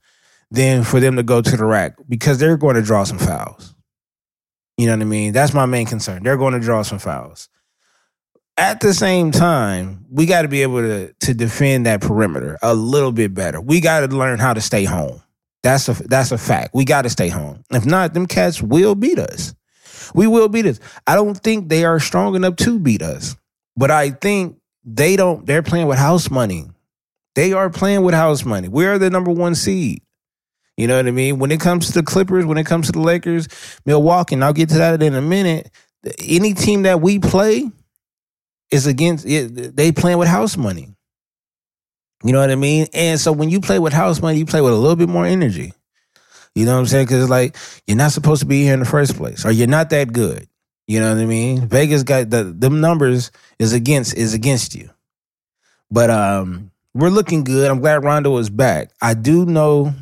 than 0.53 0.85
for 0.85 1.01
them 1.01 1.17
to 1.17 1.23
go 1.25 1.43
to 1.43 1.57
the 1.57 1.65
rack 1.65 1.97
because 2.09 2.39
they're 2.39 2.57
going 2.57 2.77
to 2.77 2.83
draw 2.83 3.03
some 3.03 3.19
fouls. 3.19 3.75
You 4.77 4.87
know 4.87 4.93
what 4.93 5.03
I 5.03 5.07
mean? 5.07 5.33
That's 5.33 5.53
my 5.53 5.67
main 5.67 5.87
concern. 5.87 6.23
They're 6.23 6.37
going 6.37 6.55
to 6.55 6.61
draw 6.61 6.83
some 6.83 6.99
fouls. 6.99 7.49
At 8.59 8.81
the 8.81 8.93
same 8.93 9.31
time, 9.31 10.05
we 10.11 10.27
got 10.27 10.43
to 10.43 10.49
be 10.49 10.63
able 10.63 10.83
to 10.83 11.13
to 11.21 11.35
defend 11.35 11.87
that 11.87 12.01
perimeter 12.01 12.59
a 12.63 12.75
little 12.75 13.13
bit 13.13 13.35
better. 13.35 13.61
We 13.61 13.81
got 13.81 14.01
to 14.01 14.17
learn 14.17 14.39
how 14.39 14.53
to 14.53 14.61
stay 14.61 14.85
home. 14.85 15.23
That's 15.63 15.89
a 15.89 15.95
that's 15.95 16.33
a 16.33 16.39
fact. 16.39 16.75
We 16.75 16.85
got 16.85 17.03
to 17.03 17.11
stay 17.11 17.29
home. 17.29 17.65
If 17.71 17.87
not, 17.87 18.15
them 18.15 18.27
cats 18.27 18.63
will 18.63 18.95
beat 18.95 19.19
us. 19.19 19.55
We 20.15 20.27
will 20.27 20.49
beat 20.49 20.67
us. 20.67 20.81
I 21.07 21.15
don't 21.15 21.37
think 21.37 21.69
they 21.69 21.85
are 21.85 21.99
strong 21.99 22.35
enough 22.35 22.57
to 22.57 22.79
beat 22.79 23.01
us, 23.03 23.37
but 23.77 23.91
I 23.91 24.11
think 24.11 24.59
they 24.85 25.17
don't. 25.17 25.47
They're 25.47 25.63
playing 25.63 25.87
with 25.87 25.99
house 25.99 26.31
money. 26.31 26.67
They 27.35 27.53
are 27.55 27.71
playing 27.71 28.03
with 28.03 28.15
house 28.15 28.45
money. 28.45 28.69
We're 28.69 28.99
the 28.99 29.09
number 29.09 29.31
one 29.31 29.55
seed. 29.55 30.03
You 30.77 30.87
know 30.87 30.97
what 30.97 31.07
I 31.07 31.11
mean? 31.11 31.39
When 31.39 31.51
it 31.51 31.61
comes 31.61 31.87
to 31.87 31.93
the 31.93 32.03
Clippers, 32.03 32.45
when 32.45 32.59
it 32.59 32.67
comes 32.67 32.87
to 32.87 32.93
the 32.93 33.01
Lakers, 33.01 33.49
Milwaukee, 33.87 34.35
and 34.35 34.45
I'll 34.45 34.53
get 34.53 34.69
to 34.71 34.79
that 34.79 35.03
in 35.03 35.15
a 35.15 35.23
minute. 35.23 35.71
Any 36.19 36.55
team 36.55 36.83
that 36.83 37.01
we 37.01 37.19
play, 37.19 37.71
is 38.73 38.87
against 38.87 39.25
it, 39.27 39.77
they 39.77 39.93
playing 39.93 40.19
with 40.19 40.29
house 40.29 40.57
money. 40.57 40.89
You 42.25 42.33
know 42.33 42.41
what 42.41 42.51
I 42.51 42.57
mean? 42.57 42.87
And 42.95 43.21
so 43.21 43.31
when 43.31 43.51
you 43.51 43.61
play 43.61 43.79
with 43.79 43.93
house 43.93 44.21
money, 44.21 44.39
you 44.39 44.47
play 44.47 44.61
with 44.61 44.73
a 44.73 44.77
little 44.77 44.97
bit 44.97 45.09
more 45.09 45.27
energy. 45.27 45.75
You 46.55 46.65
know 46.65 46.75
what 46.75 46.81
I'm 46.81 46.87
saying? 46.87 47.07
Because 47.07 47.29
like 47.29 47.57
you're 47.87 47.97
not 47.97 48.13
supposed 48.13 48.41
to 48.41 48.47
be 48.47 48.63
here 48.63 48.75
in 48.75 48.81
the 48.81 48.87
first 48.87 49.17
place, 49.17 49.45
or 49.45 49.53
you're 49.53 49.69
not 49.69 49.91
that 49.91 50.13
good. 50.13 50.49
You 50.87 51.01
know 51.01 51.15
what 51.15 51.23
I 51.23 51.27
mean? 51.27 51.69
Vegas 51.69 52.03
got 52.03 52.31
the 52.31 52.45
them 52.45 52.81
numbers 52.81 53.31
is 53.59 53.73
against 53.73 54.17
is 54.17 54.35
against 54.35 54.75
you. 54.75 54.91
But 55.91 56.11
um 56.11 56.71
we're 56.95 57.11
looking 57.11 57.45
good. 57.45 57.71
I'm 57.71 57.81
glad 57.81 58.05
Rondo 58.05 58.37
is 58.39 58.51
back. 58.51 58.91
I 59.01 59.15
do 59.15 59.47
know 59.47 59.95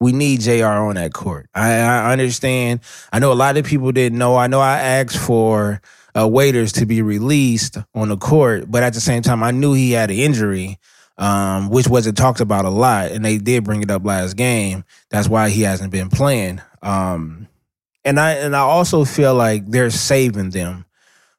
we 0.00 0.12
need 0.12 0.40
JR 0.40 0.66
on 0.66 0.94
that 0.94 1.12
court. 1.12 1.48
I, 1.54 1.72
I 1.72 2.12
understand. 2.12 2.80
I 3.12 3.18
know 3.18 3.32
a 3.32 3.34
lot 3.34 3.56
of 3.56 3.64
people 3.64 3.90
didn't 3.92 4.18
know. 4.18 4.36
I 4.36 4.46
know 4.46 4.60
I 4.60 4.78
asked 4.78 5.16
for 5.16 5.80
uh, 6.16 6.28
Waiters 6.28 6.72
to 6.72 6.86
be 6.86 7.02
released 7.02 7.78
on 7.94 8.08
the 8.08 8.16
court, 8.16 8.70
but 8.70 8.82
at 8.82 8.94
the 8.94 9.00
same 9.00 9.22
time, 9.22 9.42
I 9.42 9.50
knew 9.50 9.72
he 9.72 9.92
had 9.92 10.10
an 10.10 10.16
injury, 10.16 10.78
um, 11.16 11.70
which 11.70 11.88
wasn't 11.88 12.16
talked 12.16 12.40
about 12.40 12.64
a 12.64 12.70
lot, 12.70 13.10
and 13.10 13.24
they 13.24 13.38
did 13.38 13.64
bring 13.64 13.82
it 13.82 13.90
up 13.90 14.04
last 14.04 14.36
game. 14.36 14.84
That's 15.10 15.28
why 15.28 15.50
he 15.50 15.62
hasn't 15.62 15.92
been 15.92 16.08
playing. 16.08 16.60
Um, 16.82 17.48
and 18.04 18.18
I 18.18 18.32
and 18.32 18.56
I 18.56 18.60
also 18.60 19.04
feel 19.04 19.34
like 19.34 19.66
they're 19.66 19.90
saving 19.90 20.50
them 20.50 20.86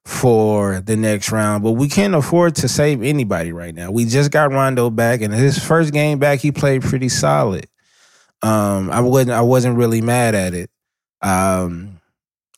for 0.06 0.82
the 0.82 0.96
next 0.96 1.32
round, 1.32 1.64
but 1.64 1.74
we 1.74 1.88
can't 1.88 2.16
afford 2.16 2.56
to 2.56 2.68
save 2.68 3.04
anybody 3.04 3.52
right 3.52 3.76
now. 3.76 3.92
We 3.92 4.06
just 4.06 4.32
got 4.32 4.52
Rondo 4.52 4.90
back, 4.90 5.22
and 5.22 5.34
his 5.34 5.64
first 5.64 5.94
game 5.94 6.20
back, 6.20 6.40
he 6.40 6.52
played 6.52 6.82
pretty 6.82 7.10
solid. 7.10 7.68
Um, 8.42 8.90
I 8.90 9.02
wasn't 9.02 9.32
I 9.32 9.42
wasn't 9.42 9.78
really 9.78 10.02
mad 10.02 10.36
at 10.36 10.54
it. 10.54 10.70
Um, 11.22 11.99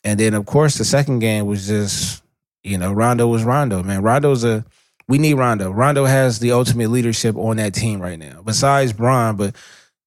and 0.03 0.19
then 0.19 0.33
of 0.33 0.45
course 0.45 0.77
the 0.77 0.85
second 0.85 1.19
game 1.19 1.45
was 1.45 1.67
just 1.67 2.23
you 2.63 2.77
know 2.77 2.91
Rondo 2.91 3.27
was 3.27 3.43
Rondo, 3.43 3.83
man. 3.83 4.01
Rondo's 4.01 4.43
a 4.43 4.65
we 5.07 5.17
need 5.17 5.33
Rondo. 5.33 5.71
Rondo 5.71 6.05
has 6.05 6.39
the 6.39 6.51
ultimate 6.53 6.89
leadership 6.89 7.35
on 7.35 7.57
that 7.57 7.73
team 7.73 8.01
right 8.01 8.17
now. 8.17 8.41
Besides 8.43 8.93
Bron, 8.93 9.35
but 9.35 9.55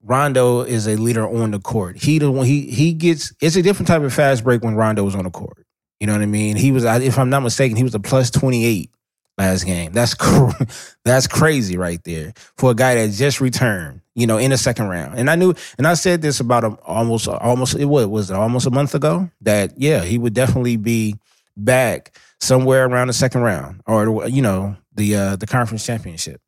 Rondo 0.03 0.63
is 0.63 0.87
a 0.87 0.97
leader 0.97 1.27
on 1.27 1.51
the 1.51 1.59
court. 1.59 1.97
He 1.97 2.19
the 2.19 2.31
one 2.31 2.47
he 2.47 2.63
he 2.71 2.93
gets 2.93 3.33
it's 3.41 3.57
a 3.57 3.63
different 3.63 3.89
type 3.89 4.03
of 4.03 4.13
fast 4.13 4.45
break 4.45 4.63
when 4.63 4.75
Rondo 4.75 5.05
was 5.05 5.15
on 5.15 5.25
the 5.25 5.31
court. 5.31 5.67
You 6.01 6.07
know 6.07 6.13
what 6.13 6.23
I 6.23 6.27
mean? 6.27 6.57
He 6.57 6.73
was 6.73 6.85
if 6.85 7.19
I'm 7.19 7.31
not 7.31 7.41
mistaken, 7.41 7.77
he 7.77 7.83
was 7.83 7.95
a 7.95 8.01
plus 8.01 8.31
28 8.31 8.91
last 9.39 9.65
game. 9.65 9.93
That's 9.93 10.15
cr- 10.15 10.51
that's 11.05 11.27
crazy 11.27 11.77
right 11.77 12.03
there 12.05 12.33
for 12.57 12.71
a 12.71 12.75
guy 12.75 12.95
that 12.95 13.13
just 13.13 13.41
returned, 13.41 14.01
you 14.15 14.27
know, 14.27 14.39
in 14.39 14.51
the 14.51 14.59
second 14.59 14.89
round. 14.89 15.19
And 15.19 15.31
I 15.31 15.37
knew, 15.37 15.55
and 15.79 15.87
I 15.87 15.95
said 15.95 16.23
this 16.23 16.41
about 16.41 16.65
him 16.65 16.79
almost, 16.85 17.29
almost 17.29 17.75
it 17.75 17.87
was 17.87 18.07
was 18.07 18.31
it 18.31 18.37
almost 18.37 18.67
a 18.67 18.71
month 18.71 18.95
ago 18.95 19.31
that 19.43 19.73
yeah, 19.77 20.03
he 20.03 20.19
would 20.19 20.35
definitely 20.35 20.77
be 20.77 21.17
back 21.57 22.17
somewhere 22.41 22.87
around 22.87 23.07
the 23.07 23.13
second 23.13 23.43
round 23.43 23.81
or 23.87 24.29
you 24.29 24.43
know 24.43 24.77
the 24.95 25.15
uh 25.15 25.37
the 25.37 25.47
conference 25.47 25.85
championship. 25.85 26.41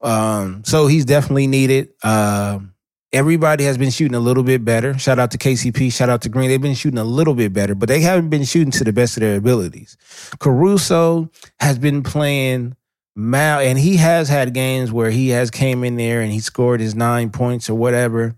Um, 0.00 0.64
so 0.64 0.86
he's 0.86 1.06
definitely 1.06 1.46
needed. 1.46 1.88
Um, 2.02 2.73
Everybody 3.14 3.62
has 3.62 3.78
been 3.78 3.90
shooting 3.90 4.16
a 4.16 4.20
little 4.20 4.42
bit 4.42 4.64
better. 4.64 4.98
Shout 4.98 5.20
out 5.20 5.30
to 5.30 5.38
KCP. 5.38 5.92
Shout 5.92 6.08
out 6.08 6.22
to 6.22 6.28
Green. 6.28 6.48
They've 6.48 6.60
been 6.60 6.74
shooting 6.74 6.98
a 6.98 7.04
little 7.04 7.34
bit 7.34 7.52
better, 7.52 7.76
but 7.76 7.88
they 7.88 8.00
haven't 8.00 8.28
been 8.28 8.42
shooting 8.42 8.72
to 8.72 8.82
the 8.82 8.92
best 8.92 9.16
of 9.16 9.20
their 9.20 9.36
abilities. 9.36 9.96
Caruso 10.40 11.30
has 11.60 11.78
been 11.78 12.02
playing 12.02 12.74
mal, 13.14 13.60
and 13.60 13.78
he 13.78 13.98
has 13.98 14.28
had 14.28 14.52
games 14.52 14.90
where 14.90 15.10
he 15.10 15.28
has 15.28 15.52
came 15.52 15.84
in 15.84 15.94
there 15.94 16.22
and 16.22 16.32
he 16.32 16.40
scored 16.40 16.80
his 16.80 16.96
nine 16.96 17.30
points 17.30 17.70
or 17.70 17.76
whatever. 17.76 18.34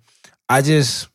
I 0.47 0.61
just, 0.61 1.09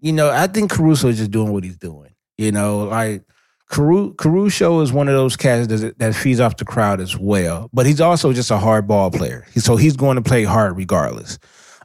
you 0.00 0.12
know, 0.12 0.30
I 0.30 0.48
think 0.48 0.72
Caruso 0.72 1.06
is 1.06 1.18
just 1.18 1.30
doing 1.30 1.52
what 1.52 1.62
he's 1.62 1.76
doing. 1.76 2.12
You 2.36 2.50
know, 2.50 2.86
like 2.86 3.22
Caruso 3.68 4.80
is 4.80 4.92
one 4.92 5.06
of 5.06 5.14
those 5.14 5.36
cats 5.36 5.68
that, 5.68 5.98
that 6.00 6.14
feeds 6.16 6.40
off 6.40 6.56
the 6.56 6.64
crowd 6.64 7.00
as 7.00 7.16
well, 7.16 7.70
but 7.72 7.86
he's 7.86 8.00
also 8.00 8.32
just 8.32 8.50
a 8.50 8.58
hard 8.58 8.88
ball 8.88 9.12
player. 9.12 9.46
So 9.54 9.76
he's 9.76 9.96
going 9.96 10.16
to 10.16 10.22
play 10.22 10.42
hard 10.42 10.76
regardless. 10.76 11.38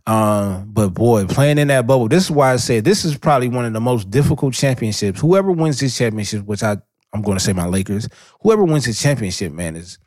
Um, 0.08 0.70
but 0.72 0.94
boy, 0.94 1.26
playing 1.26 1.58
in 1.58 1.68
that 1.68 1.86
bubble, 1.86 2.08
this 2.08 2.24
is 2.24 2.32
why 2.32 2.54
I 2.54 2.56
said 2.56 2.86
this 2.86 3.04
is 3.04 3.18
probably 3.18 3.50
one 3.50 3.66
of 3.66 3.74
the 3.74 3.82
most 3.82 4.10
difficult 4.10 4.54
championships. 4.54 5.20
Whoever 5.20 5.52
wins 5.52 5.82
this 5.82 5.98
championship, 5.98 6.46
which 6.46 6.64
I 6.64 6.78
I'm 7.14 7.22
going 7.22 7.38
to 7.38 7.44
say 7.44 7.52
my 7.52 7.68
Lakers, 7.68 8.08
whoever 8.42 8.64
wins 8.64 8.86
this 8.86 9.02
championship, 9.02 9.52
man, 9.52 9.76
is 9.76 10.00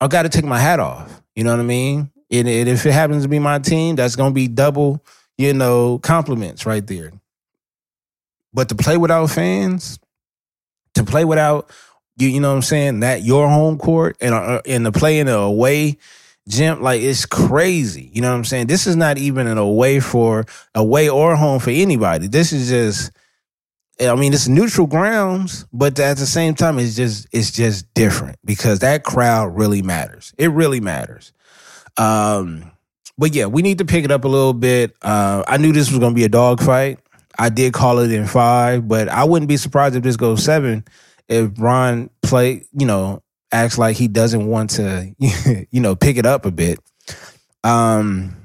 I 0.00 0.06
got 0.06 0.22
to 0.22 0.28
take 0.28 0.44
my 0.44 0.60
hat 0.60 0.78
off. 0.78 1.20
You 1.34 1.42
know 1.42 1.50
what 1.50 1.60
I 1.60 1.64
mean? 1.64 2.12
And, 2.30 2.48
and 2.48 2.68
if 2.68 2.86
it 2.86 2.92
happens 2.92 3.24
to 3.24 3.28
be 3.28 3.40
my 3.40 3.58
team, 3.58 3.96
that's 3.96 4.14
going 4.16 4.30
to 4.30 4.34
be 4.34 4.46
double, 4.48 5.04
you 5.36 5.52
know, 5.52 5.98
compliments 5.98 6.64
right 6.64 6.86
there. 6.86 7.12
But 8.52 8.68
to 8.68 8.74
play 8.76 8.96
without 8.96 9.26
fans, 9.30 9.98
to 10.94 11.04
play 11.04 11.24
without 11.24 11.70
you, 12.18 12.28
you 12.28 12.40
know 12.40 12.50
what 12.50 12.56
I'm 12.56 12.62
saying, 12.62 13.00
that 13.00 13.22
your 13.22 13.48
home 13.48 13.78
court 13.78 14.16
and 14.20 14.32
uh, 14.32 14.62
and 14.64 14.84
to 14.84 14.92
play 14.92 15.18
in 15.18 15.28
a 15.28 15.34
away 15.34 15.98
gym, 16.48 16.80
like 16.80 17.02
it's 17.02 17.26
crazy. 17.26 18.10
You 18.12 18.22
know 18.22 18.30
what 18.30 18.36
I'm 18.36 18.44
saying? 18.44 18.66
This 18.66 18.86
is 18.86 18.96
not 18.96 19.18
even 19.18 19.46
an 19.46 19.58
away 19.58 20.00
for 20.00 20.44
away 20.74 21.08
or 21.08 21.36
home 21.36 21.60
for 21.60 21.70
anybody. 21.70 22.28
This 22.28 22.52
is 22.52 22.68
just 22.68 23.12
I 23.98 24.14
mean, 24.14 24.34
it's 24.34 24.46
neutral 24.46 24.86
grounds, 24.86 25.66
but 25.72 25.98
at 25.98 26.18
the 26.18 26.26
same 26.26 26.54
time, 26.54 26.78
it's 26.78 26.96
just 26.96 27.26
it's 27.32 27.50
just 27.50 27.92
different 27.94 28.38
because 28.44 28.80
that 28.80 29.04
crowd 29.04 29.56
really 29.56 29.82
matters. 29.82 30.34
It 30.36 30.50
really 30.50 30.80
matters. 30.80 31.32
Um, 31.96 32.72
but 33.16 33.34
yeah, 33.34 33.46
we 33.46 33.62
need 33.62 33.78
to 33.78 33.86
pick 33.86 34.04
it 34.04 34.10
up 34.10 34.24
a 34.24 34.28
little 34.28 34.52
bit. 34.52 34.94
Uh, 35.00 35.42
I 35.48 35.56
knew 35.56 35.72
this 35.72 35.90
was 35.90 35.98
going 35.98 36.12
to 36.12 36.16
be 36.16 36.24
a 36.24 36.28
dogfight. 36.28 36.98
I 37.38 37.48
did 37.48 37.72
call 37.72 38.00
it 38.00 38.10
in 38.10 38.26
five, 38.26 38.86
but 38.86 39.08
I 39.08 39.24
wouldn't 39.24 39.48
be 39.48 39.56
surprised 39.56 39.96
if 39.96 40.02
this 40.02 40.16
goes 40.16 40.44
seven 40.44 40.84
if 41.28 41.50
Ron 41.58 42.10
play, 42.22 42.64
you 42.72 42.86
know, 42.86 43.22
acts 43.56 43.78
like 43.78 43.96
he 43.96 44.06
doesn't 44.08 44.46
want 44.46 44.70
to, 44.70 45.14
you 45.70 45.80
know, 45.80 45.96
pick 45.96 46.18
it 46.18 46.26
up 46.26 46.44
a 46.44 46.50
bit. 46.50 46.78
Um, 47.64 48.36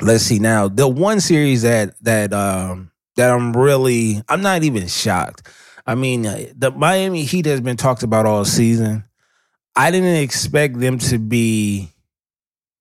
let's 0.00 0.24
see 0.24 0.38
now. 0.38 0.68
The 0.68 0.86
one 0.88 1.20
series 1.20 1.62
that 1.62 1.94
that 2.02 2.32
um 2.32 2.90
that 3.16 3.30
I'm 3.30 3.54
really, 3.56 4.22
I'm 4.28 4.40
not 4.40 4.62
even 4.62 4.86
shocked. 4.86 5.48
I 5.86 5.96
mean, 5.96 6.24
uh, 6.26 6.46
the 6.54 6.70
Miami 6.70 7.24
Heat 7.24 7.46
has 7.46 7.60
been 7.60 7.76
talked 7.76 8.02
about 8.02 8.24
all 8.24 8.44
season. 8.44 9.04
I 9.74 9.90
didn't 9.90 10.16
expect 10.16 10.78
them 10.78 10.98
to 10.98 11.18
be 11.18 11.90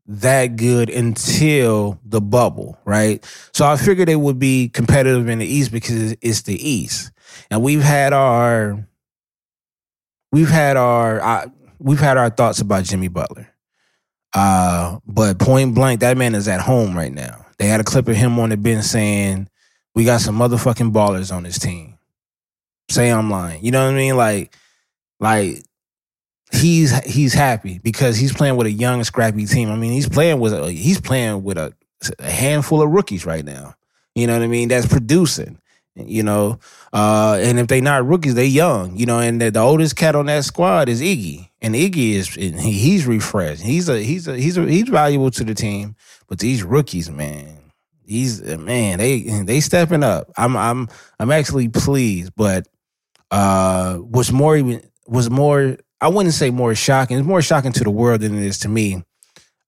that 0.05 0.55
good 0.55 0.89
until 0.89 1.99
the 2.05 2.21
bubble, 2.21 2.77
right? 2.85 3.25
So 3.53 3.65
I 3.65 3.75
figured 3.77 4.07
they 4.07 4.15
would 4.15 4.39
be 4.39 4.69
competitive 4.69 5.29
in 5.29 5.39
the 5.39 5.45
East 5.45 5.71
because 5.71 6.15
it's 6.21 6.43
the 6.43 6.69
East. 6.69 7.11
And 7.49 7.63
we've 7.63 7.81
had 7.81 8.13
our 8.13 8.87
we've 10.31 10.49
had 10.49 10.77
our 10.77 11.21
uh, 11.21 11.47
we've 11.79 11.99
had 11.99 12.17
our 12.17 12.29
thoughts 12.29 12.61
about 12.61 12.83
Jimmy 12.85 13.07
Butler. 13.07 13.47
Uh, 14.33 14.99
but 15.05 15.39
point 15.39 15.75
blank, 15.75 15.99
that 15.99 16.17
man 16.17 16.35
is 16.35 16.47
at 16.47 16.61
home 16.61 16.95
right 16.95 17.11
now. 17.11 17.45
They 17.57 17.67
had 17.67 17.81
a 17.81 17.83
clip 17.83 18.07
of 18.07 18.15
him 18.15 18.39
on 18.39 18.49
the 18.49 18.57
bench 18.57 18.85
saying, 18.85 19.49
"We 19.93 20.05
got 20.05 20.21
some 20.21 20.37
motherfucking 20.37 20.91
ballers 20.91 21.33
on 21.33 21.43
this 21.43 21.59
team." 21.59 21.97
Say 22.89 23.09
I'm 23.09 23.29
lying. 23.29 23.63
You 23.63 23.71
know 23.71 23.85
what 23.85 23.93
I 23.93 23.97
mean? 23.97 24.17
Like, 24.17 24.55
like 25.19 25.63
he's 26.51 26.97
he's 27.05 27.33
happy 27.33 27.79
because 27.79 28.17
he's 28.17 28.33
playing 28.33 28.55
with 28.55 28.67
a 28.67 28.71
young, 28.71 29.03
scrappy 29.03 29.45
team. 29.45 29.69
I 29.69 29.75
mean, 29.75 29.91
he's 29.91 30.09
playing 30.09 30.39
with 30.39 30.53
a 30.53 30.71
he's 30.71 30.99
playing 30.99 31.43
with 31.43 31.57
a, 31.57 31.73
a 32.19 32.31
handful 32.31 32.81
of 32.81 32.89
rookies 32.89 33.25
right 33.25 33.45
now. 33.45 33.75
You 34.15 34.27
know 34.27 34.33
what 34.33 34.43
I 34.43 34.47
mean? 34.47 34.67
That's 34.67 34.87
producing 34.87 35.60
you 35.95 36.23
know. 36.23 36.59
Uh, 36.93 37.39
and 37.41 37.59
if 37.59 37.67
they're 37.67 37.81
not 37.81 38.05
rookies, 38.05 38.35
they're 38.35 38.45
young, 38.45 38.95
you 38.97 39.05
know. 39.05 39.19
And 39.19 39.41
the, 39.41 39.51
the, 39.51 39.59
oldest 39.59 39.95
cat 39.95 40.15
on 40.15 40.27
that 40.27 40.45
squad 40.45 40.89
is 40.89 41.01
Iggy, 41.01 41.49
and 41.61 41.75
Iggy 41.75 42.13
is 42.13 42.33
he's 42.33 43.05
refreshed. 43.05 43.61
He's 43.61 43.89
a 43.89 44.01
he's 44.01 44.27
a 44.27 44.37
he's 44.37 44.57
a, 44.57 44.65
he's 44.65 44.89
valuable 44.89 45.31
to 45.31 45.43
the 45.43 45.53
team. 45.53 45.95
But 46.27 46.39
these 46.39 46.63
rookies, 46.63 47.09
man, 47.09 47.57
these 48.05 48.41
man, 48.41 48.99
they 48.99 49.21
they 49.21 49.59
stepping 49.59 50.03
up. 50.03 50.31
I'm 50.37 50.55
I'm 50.55 50.87
I'm 51.19 51.31
actually 51.31 51.69
pleased. 51.69 52.33
But 52.35 52.67
uh, 53.29 53.95
what's 53.95 54.31
more 54.31 54.55
even 54.57 54.81
was 55.07 55.29
more 55.29 55.77
I 55.99 56.07
wouldn't 56.07 56.33
say 56.33 56.49
more 56.49 56.73
shocking. 56.73 57.17
It's 57.17 57.27
more 57.27 57.41
shocking 57.41 57.73
to 57.73 57.83
the 57.83 57.91
world 57.91 58.21
than 58.21 58.35
it 58.35 58.43
is 58.43 58.59
to 58.59 58.69
me. 58.69 59.03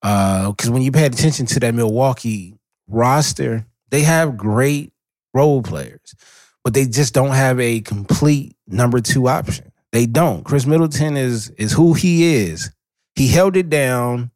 Uh, 0.01 0.51
Because 0.51 0.69
uh, 0.69 0.73
when 0.73 0.81
you 0.81 0.91
pay 0.91 1.05
attention 1.05 1.45
to 1.47 1.59
that 1.61 1.75
Milwaukee 1.75 2.55
roster, 2.87 3.65
they 3.89 4.01
have 4.01 4.37
great 4.37 4.92
role 5.33 5.61
players, 5.61 6.15
but 6.63 6.73
they 6.73 6.85
just 6.85 7.13
don't 7.13 7.31
have 7.31 7.59
a 7.59 7.81
complete 7.81 8.55
number 8.67 9.01
two 9.01 9.27
option. 9.27 9.71
They 9.91 10.05
don't. 10.05 10.43
Khris 10.43 10.65
Middleton 10.65 11.17
is 11.17 11.49
is 11.51 11.71
who 11.73 11.93
he 11.93 12.35
is. 12.35 12.71
He 13.15 13.27
held 13.27 13.55
it 13.55 13.69
down. 13.69 14.31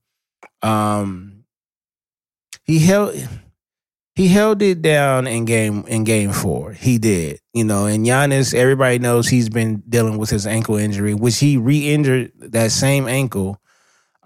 Um, 0.62 1.46
he 2.64 2.80
held 2.80 3.16
he 4.18 4.28
held 4.28 4.62
it 4.62 4.82
down 4.82 5.28
in 5.28 5.46
game 5.46 5.84
in 5.88 6.04
game 6.04 6.32
four. 6.32 6.74
He 6.74 6.98
did, 6.98 7.40
you 7.54 7.64
know. 7.64 7.86
And 7.86 8.06
Giannis, 8.06 8.54
everybody 8.54 9.00
knows 9.00 9.28
he's 9.28 9.50
been 9.50 9.84
dealing 9.88 10.18
with 10.18 10.30
his 10.30 10.48
ankle 10.48 10.76
injury, 10.76 11.14
which 11.14 11.38
he 11.38 11.58
re-injured 11.58 12.32
that 12.38 12.72
same 12.72 13.08
ankle 13.08 13.62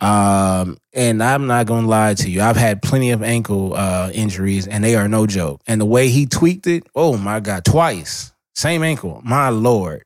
um, 0.02 0.78
and 0.94 1.22
I'm 1.22 1.46
not 1.46 1.68
gonna 1.68 1.88
lie 1.88 2.16
to 2.16 2.30
you. 2.30 2.42
I've 2.42 2.58
had 2.58 2.82
plenty 2.82 3.12
of 3.12 3.22
ankle 3.22 3.76
uh, 3.76 4.10
injuries, 4.14 4.68
and 4.68 4.84
they 4.84 4.96
are 4.96 5.08
no 5.08 5.28
joke. 5.28 5.62
And 5.68 5.80
the 5.80 5.86
way 5.86 6.10
he 6.10 6.26
tweaked 6.26 6.66
it, 6.66 6.84
oh 6.96 7.18
my 7.18 7.40
god, 7.40 7.64
twice, 7.64 8.34
same 8.56 8.84
ankle. 8.84 9.22
My 9.24 9.50
lord. 9.50 10.04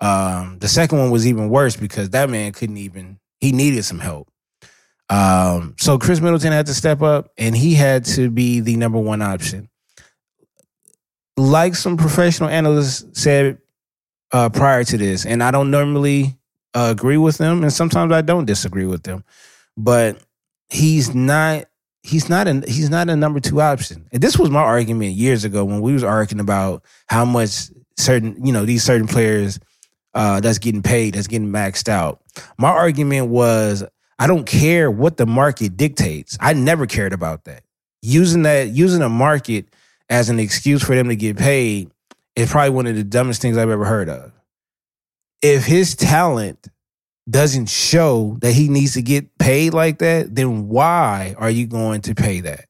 Um, 0.00 0.58
the 0.58 0.68
second 0.68 0.98
one 0.98 1.10
was 1.10 1.26
even 1.26 1.48
worse 1.48 1.76
because 1.76 2.10
that 2.10 2.28
man 2.28 2.52
couldn't 2.52 2.76
even. 2.76 3.18
He 3.40 3.52
needed 3.52 3.84
some 3.84 4.00
help. 4.00 4.28
Um, 5.08 5.76
so 5.78 5.96
Khris 5.98 6.20
Middleton 6.20 6.52
had 6.52 6.66
to 6.66 6.74
step 6.74 7.00
up, 7.00 7.30
and 7.38 7.56
he 7.56 7.74
had 7.74 8.04
to 8.06 8.30
be 8.30 8.60
the 8.60 8.76
number 8.76 8.98
one 8.98 9.22
option. 9.22 9.68
Like 11.36 11.76
some 11.76 11.96
professional 11.96 12.48
analysts 12.48 13.04
said 13.12 13.58
uh, 14.32 14.48
prior 14.48 14.82
to 14.84 14.98
this, 14.98 15.24
and 15.24 15.42
I 15.42 15.52
don't 15.52 15.70
normally 15.70 16.35
uh, 16.76 16.90
agree 16.90 17.16
with 17.16 17.38
them, 17.38 17.62
and 17.62 17.72
sometimes 17.72 18.12
I 18.12 18.20
don't 18.20 18.44
disagree 18.44 18.84
with 18.84 19.02
them, 19.02 19.24
but 19.76 20.18
he's 20.68 21.14
not. 21.14 21.64
He's 22.02 22.28
not 22.28 22.46
a 22.46 22.62
he's 22.68 22.88
not 22.88 23.08
a 23.08 23.16
number 23.16 23.40
two 23.40 23.60
option. 23.60 24.06
And 24.12 24.22
this 24.22 24.38
was 24.38 24.48
my 24.48 24.60
argument 24.60 25.14
years 25.14 25.44
ago 25.44 25.64
when 25.64 25.80
we 25.80 25.92
was 25.92 26.04
arguing 26.04 26.40
about 26.40 26.84
how 27.08 27.24
much 27.24 27.70
certain 27.96 28.44
you 28.46 28.52
know 28.52 28.64
these 28.64 28.84
certain 28.84 29.08
players 29.08 29.58
uh, 30.14 30.38
that's 30.38 30.58
getting 30.58 30.82
paid, 30.82 31.14
that's 31.14 31.26
getting 31.26 31.48
maxed 31.48 31.88
out. 31.88 32.22
My 32.58 32.68
argument 32.68 33.28
was 33.28 33.82
I 34.18 34.26
don't 34.26 34.46
care 34.46 34.88
what 34.90 35.16
the 35.16 35.26
market 35.26 35.76
dictates. 35.76 36.38
I 36.40 36.52
never 36.52 36.86
cared 36.86 37.12
about 37.12 37.44
that. 37.44 37.64
Using 38.02 38.42
that, 38.42 38.68
using 38.68 39.02
a 39.02 39.08
market 39.08 39.66
as 40.08 40.28
an 40.28 40.38
excuse 40.38 40.84
for 40.84 40.94
them 40.94 41.08
to 41.08 41.16
get 41.16 41.36
paid 41.36 41.90
is 42.36 42.50
probably 42.50 42.70
one 42.70 42.86
of 42.86 42.94
the 42.94 43.02
dumbest 43.02 43.42
things 43.42 43.56
I've 43.56 43.70
ever 43.70 43.84
heard 43.84 44.08
of. 44.08 44.32
If 45.42 45.64
his 45.64 45.94
talent 45.94 46.68
doesn't 47.28 47.68
show 47.68 48.36
that 48.40 48.52
he 48.52 48.68
needs 48.68 48.94
to 48.94 49.02
get 49.02 49.36
paid 49.38 49.74
like 49.74 49.98
that, 49.98 50.34
then 50.34 50.68
why 50.68 51.34
are 51.38 51.50
you 51.50 51.66
going 51.66 52.02
to 52.02 52.14
pay 52.14 52.40
that? 52.40 52.66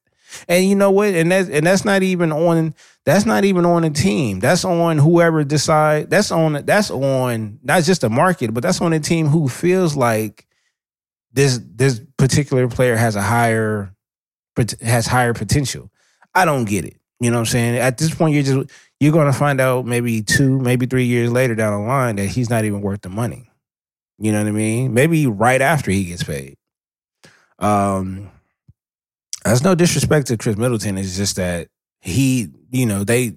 And 0.49 0.67
you 0.69 0.75
know 0.75 0.91
what? 0.91 1.15
And 1.15 1.31
that's 1.31 1.49
and 1.49 1.67
that's 1.67 1.85
not 1.85 2.03
even 2.03 2.33
on 2.33 2.75
that's 3.05 3.25
not 3.25 3.45
even 3.45 3.65
on 3.65 3.85
a 3.85 3.91
team. 3.91 4.41
That's 4.41 4.65
on 4.65 4.99
whoever 4.99 5.45
decide. 5.45 6.11
That's 6.11 6.31
on 6.31 6.65
that's 6.65 6.91
on 6.91 7.59
not 7.63 7.85
just 7.85 8.03
the 8.03 8.11
market, 8.11 8.53
but 8.53 8.63
that's 8.63 8.81
on 8.81 8.93
a 8.93 9.01
team 9.01 9.27
who 9.27 9.49
feels 9.49 9.97
like 9.97 10.47
this 11.33 11.61
this 11.75 12.01
particular 12.17 12.69
player 12.69 12.97
has 12.97 13.17
a 13.17 13.23
higher 13.23 13.95
has 14.83 15.07
higher 15.07 15.35
potential. 15.35 15.91
I 16.35 16.45
don't 16.45 16.65
get 16.65 16.85
it. 16.85 16.99
You 17.21 17.31
know 17.31 17.39
what 17.39 17.41
I'm 17.41 17.47
saying? 17.47 17.77
At 17.77 17.99
this 17.99 18.15
point, 18.15 18.35
you're 18.35 18.43
just 18.43 18.71
you're 19.01 19.13
going 19.13 19.31
to 19.31 19.39
find 19.39 19.61
out 19.61 19.87
maybe 19.87 20.23
two, 20.23 20.59
maybe 20.59 20.87
three 20.87 21.05
years 21.05 21.31
later 21.31 21.55
down 21.55 21.81
the 21.81 21.87
line 21.87 22.17
that 22.17 22.27
he's 22.27 22.51
not 22.51 22.65
even 22.65 22.81
worth 22.81 23.03
the 23.03 23.09
money. 23.09 23.51
You 24.19 24.33
know 24.33 24.39
what 24.39 24.49
I 24.49 24.53
mean? 24.53 24.95
Maybe 24.95 25.27
right 25.27 25.61
after 25.61 25.91
he 25.91 26.05
gets 26.05 26.23
paid. 26.23 26.57
Um, 27.59 28.31
that's 29.45 29.63
no 29.63 29.75
disrespect 29.75 30.29
to 30.29 30.37
Khris 30.37 30.57
Middleton. 30.57 30.99
It's 30.99 31.17
just 31.17 31.37
that 31.37 31.69
he, 32.01 32.49
you 32.71 32.87
know, 32.87 33.05
they 33.05 33.37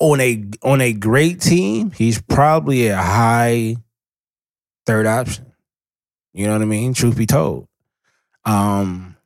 on 0.00 0.20
a 0.20 0.44
on 0.62 0.80
a 0.80 0.92
great 0.92 1.40
team, 1.40 1.90
he's 1.90 2.20
probably 2.20 2.88
a 2.88 2.96
high 2.96 3.76
third 4.86 5.06
option. 5.06 5.52
You 6.32 6.46
know 6.46 6.52
what 6.52 6.62
I 6.62 6.66
mean? 6.66 6.94
Truth 6.94 7.16
be 7.16 7.26
told. 7.26 7.66
Um, 8.44 9.16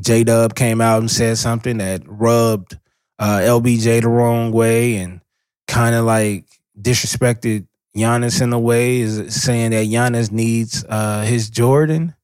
J 0.00 0.24
Dub 0.24 0.54
came 0.54 0.80
out 0.80 0.98
and 1.00 1.10
said 1.10 1.38
something 1.38 1.78
that 1.78 2.02
rubbed 2.06 2.78
uh, 3.18 3.38
LBJ 3.38 4.02
the 4.02 4.08
wrong 4.08 4.52
way 4.52 4.96
and 4.96 5.20
kind 5.66 5.94
of 5.94 6.04
like 6.04 6.44
disrespected 6.80 7.66
Giannis 7.96 8.42
in 8.42 8.52
a 8.52 8.58
way, 8.58 9.00
is 9.00 9.34
saying 9.34 9.70
that 9.70 9.86
Giannis 9.86 10.32
needs 10.32 10.84
uh, 10.88 11.22
his 11.22 11.48
Jordan. 11.48 12.14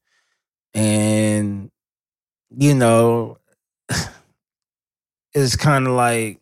And, 0.73 1.71
you 2.49 2.75
know, 2.75 3.37
it's 5.33 5.55
kind 5.55 5.87
of 5.87 5.93
like, 5.93 6.39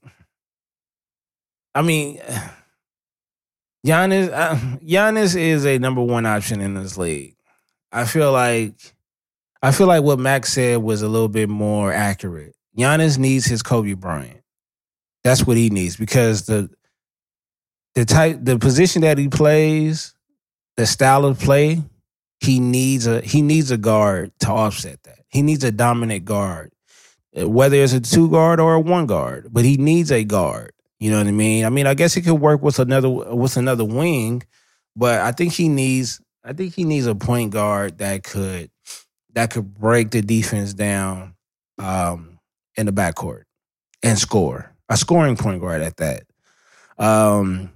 I 1.76 1.82
mean, 1.84 2.18
Giannis, 3.86 4.32
uh, 4.34 4.56
Giannis 4.78 5.40
is 5.40 5.66
a 5.66 5.78
number 5.78 6.02
one 6.02 6.26
option 6.26 6.60
in 6.60 6.74
this 6.74 6.98
league. 6.98 7.36
I 7.92 8.06
feel 8.06 8.32
like 8.32 8.74
I 9.62 9.72
feel 9.72 9.88
like 9.88 10.04
what 10.04 10.20
Max 10.20 10.54
said 10.54 10.78
was 10.78 11.02
a 11.02 11.08
little 11.08 11.28
bit 11.28 11.50
more 11.50 11.92
accurate. 11.92 12.56
Giannis 12.78 13.18
needs 13.18 13.46
his 13.46 13.62
Kobe 13.62 13.94
Bryant. 13.94 14.39
That's 15.24 15.46
what 15.46 15.58
he 15.58 15.70
needs 15.70 15.98
because 15.98 16.46
the 16.46 16.70
the 17.96 18.06
type 18.06 18.40
the 18.42 18.58
position 18.58 19.02
that 19.02 19.18
he 19.18 19.28
plays, 19.28 20.14
the 20.78 20.86
style 20.86 21.26
of 21.26 21.40
play, 21.40 21.82
he 22.40 22.60
needs 22.60 23.08
a 23.08 23.22
he 23.22 23.42
needs 23.42 23.72
a 23.72 23.78
guard 23.78 24.32
to 24.42 24.50
offset 24.50 25.04
that. 25.04 25.20
He 25.30 25.42
needs 25.42 25.64
a 25.64 25.72
dominant 25.72 26.26
guard. 26.26 26.72
Whether 27.34 27.78
it's 27.78 27.94
a 27.94 28.00
two 28.00 28.30
guard 28.30 28.60
or 28.60 28.76
a 28.76 28.80
one 28.80 29.06
guard, 29.06 29.50
but 29.52 29.64
he 29.64 29.78
needs 29.78 30.12
a 30.12 30.24
guard. 30.24 30.72
You 31.00 31.12
know 31.12 31.18
what 31.18 31.28
I 31.28 31.32
mean? 31.32 31.66
I 31.66 31.70
mean, 31.70 31.88
I 31.88 31.94
guess 31.94 32.14
he 32.14 32.22
could 32.22 32.34
work 32.36 32.62
with 32.62 32.80
another 32.80 33.10
with 33.10 33.58
another 33.58 33.86
wing, 33.86 34.44
but 34.96 35.22
I 35.22 35.32
think 35.32 35.54
he 35.54 35.70
needs 35.70 36.22
I 36.44 36.54
think 36.54 36.74
he 36.74 36.84
needs 36.84 37.06
a 37.06 37.16
point 37.16 37.52
guard 37.52 38.00
that 38.00 38.24
could 38.24 38.72
that 39.34 39.52
could 39.52 39.76
break 39.76 40.12
the 40.12 40.22
defense 40.22 40.74
down 40.74 41.36
um, 41.78 42.40
in 42.76 42.86
the 42.86 42.92
backcourt 42.92 43.44
and 44.04 44.18
score. 44.18 44.74
A 44.90 44.98
scoring 44.98 45.38
point 45.38 45.62
guard 45.62 45.82
at 45.82 45.98
that. 45.98 46.24
Um, 46.98 47.72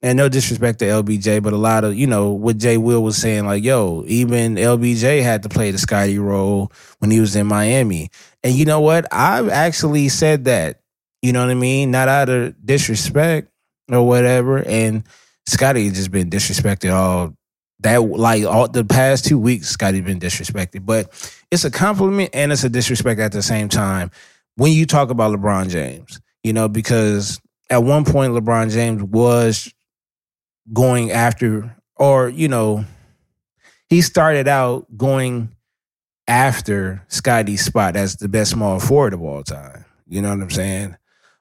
and 0.00 0.16
no 0.16 0.28
disrespect 0.28 0.78
to 0.78 0.84
LBJ, 0.84 1.42
but 1.42 1.52
a 1.52 1.56
lot 1.56 1.84
of, 1.84 1.96
you 1.96 2.06
know, 2.06 2.30
what 2.30 2.58
Jay 2.58 2.76
Will 2.76 3.02
was 3.02 3.16
saying, 3.16 3.46
like, 3.46 3.64
yo, 3.64 4.04
even 4.06 4.54
LBJ 4.54 5.22
had 5.22 5.42
to 5.42 5.48
play 5.48 5.70
the 5.70 5.78
Scotty 5.78 6.18
role 6.18 6.72
when 7.00 7.10
he 7.10 7.20
was 7.20 7.34
in 7.34 7.46
Miami. 7.46 8.10
And 8.44 8.54
you 8.54 8.64
know 8.64 8.80
what? 8.80 9.06
I've 9.12 9.48
actually 9.48 10.08
said 10.08 10.44
that, 10.44 10.80
you 11.20 11.32
know 11.32 11.40
what 11.40 11.50
I 11.50 11.54
mean? 11.54 11.90
Not 11.90 12.08
out 12.08 12.28
of 12.28 12.54
disrespect 12.64 13.50
or 13.90 14.06
whatever. 14.06 14.58
And 14.66 15.02
Scotty 15.46 15.84
has 15.84 15.94
just 15.94 16.12
been 16.12 16.30
disrespected 16.30 16.92
all 16.92 17.34
that 17.80 17.98
like 17.98 18.44
all 18.44 18.68
the 18.68 18.84
past 18.84 19.24
two 19.24 19.38
weeks, 19.38 19.68
Scotty 19.68 20.00
been 20.00 20.20
disrespected. 20.20 20.84
But 20.84 21.10
it's 21.50 21.64
a 21.64 21.70
compliment 21.70 22.30
and 22.34 22.52
it's 22.52 22.64
a 22.64 22.68
disrespect 22.68 23.20
at 23.20 23.32
the 23.32 23.42
same 23.42 23.68
time 23.68 24.10
when 24.56 24.72
you 24.72 24.86
talk 24.86 25.10
about 25.10 25.32
LeBron 25.36 25.70
James, 25.70 26.20
you 26.42 26.52
know, 26.52 26.68
because 26.68 27.40
at 27.70 27.82
one 27.82 28.04
point 28.04 28.32
LeBron 28.32 28.70
James 28.70 29.02
was 29.02 29.72
going 30.72 31.10
after 31.10 31.76
or, 31.96 32.28
you 32.28 32.48
know, 32.48 32.84
he 33.88 34.02
started 34.02 34.48
out 34.48 34.86
going 34.96 35.54
after 36.26 37.04
Scotty's 37.08 37.64
spot 37.64 37.96
as 37.96 38.16
the 38.16 38.28
best 38.28 38.52
small 38.52 38.78
forward 38.80 39.14
of 39.14 39.22
all 39.22 39.42
time. 39.42 39.84
You 40.06 40.22
know 40.22 40.30
what 40.30 40.42
I'm 40.42 40.50
saying? 40.50 40.96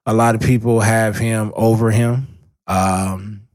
A 0.06 0.14
lot 0.14 0.36
of 0.36 0.42
people 0.42 0.80
have 0.80 1.18
him 1.18 1.52
over 1.56 1.92
him. 1.92 2.28
Um, 2.68 3.48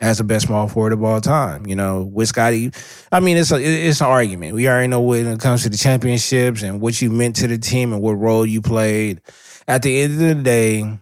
as 0.00 0.18
the 0.18 0.24
best 0.24 0.46
small 0.46 0.68
forward 0.68 0.92
of 0.92 1.02
all 1.02 1.20
time. 1.20 1.66
You 1.66 1.76
know, 1.76 2.02
with 2.02 2.28
Scotty, 2.28 2.70
I 3.10 3.20
mean, 3.20 3.36
it's 3.36 3.52
a 3.52 3.56
it's 3.56 4.00
an 4.00 4.06
argument. 4.06 4.54
We 4.54 4.68
already 4.68 4.88
know 4.88 5.00
when 5.00 5.26
it 5.26 5.40
comes 5.40 5.62
to 5.62 5.68
the 5.68 5.76
championships 5.76 6.62
and 6.62 6.80
what 6.80 7.00
you 7.00 7.10
meant 7.10 7.36
to 7.36 7.48
the 7.48 7.58
team 7.58 7.92
and 7.92 8.02
what 8.02 8.12
role 8.12 8.44
you 8.44 8.60
played. 8.60 9.20
At 9.68 9.82
the 9.82 10.00
end 10.00 10.12
of 10.14 10.18
the 10.18 10.34
day, 10.42 10.98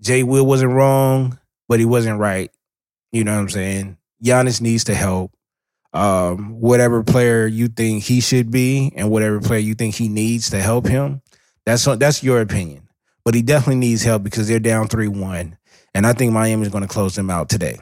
Jay 0.00 0.22
Will 0.22 0.46
wasn't 0.46 0.72
wrong, 0.72 1.38
but 1.68 1.78
he 1.78 1.84
wasn't 1.84 2.20
right. 2.20 2.50
You 3.10 3.24
know 3.24 3.34
what 3.34 3.40
I'm 3.40 3.48
saying? 3.48 3.96
Giannis 4.22 4.60
needs 4.60 4.84
to 4.84 4.94
help. 4.94 5.32
Um, 5.92 6.60
whatever 6.60 7.04
player 7.04 7.46
you 7.46 7.68
think 7.68 8.02
he 8.02 8.20
should 8.20 8.50
be, 8.50 8.92
and 8.96 9.10
whatever 9.10 9.40
player 9.40 9.60
you 9.60 9.74
think 9.74 9.94
he 9.94 10.08
needs 10.08 10.50
to 10.50 10.60
help 10.60 10.86
him, 10.86 11.22
that's 11.64 11.84
that's 11.84 12.22
your 12.22 12.40
opinion. 12.40 12.88
But 13.24 13.34
he 13.34 13.42
definitely 13.42 13.76
needs 13.76 14.02
help 14.02 14.24
because 14.24 14.48
they're 14.48 14.58
down 14.58 14.88
three 14.88 15.08
one, 15.08 15.56
and 15.94 16.06
I 16.06 16.12
think 16.12 16.32
Miami 16.32 16.62
is 16.62 16.68
going 16.68 16.82
to 16.82 16.88
close 16.88 17.14
them 17.14 17.30
out 17.30 17.48
today. 17.48 17.78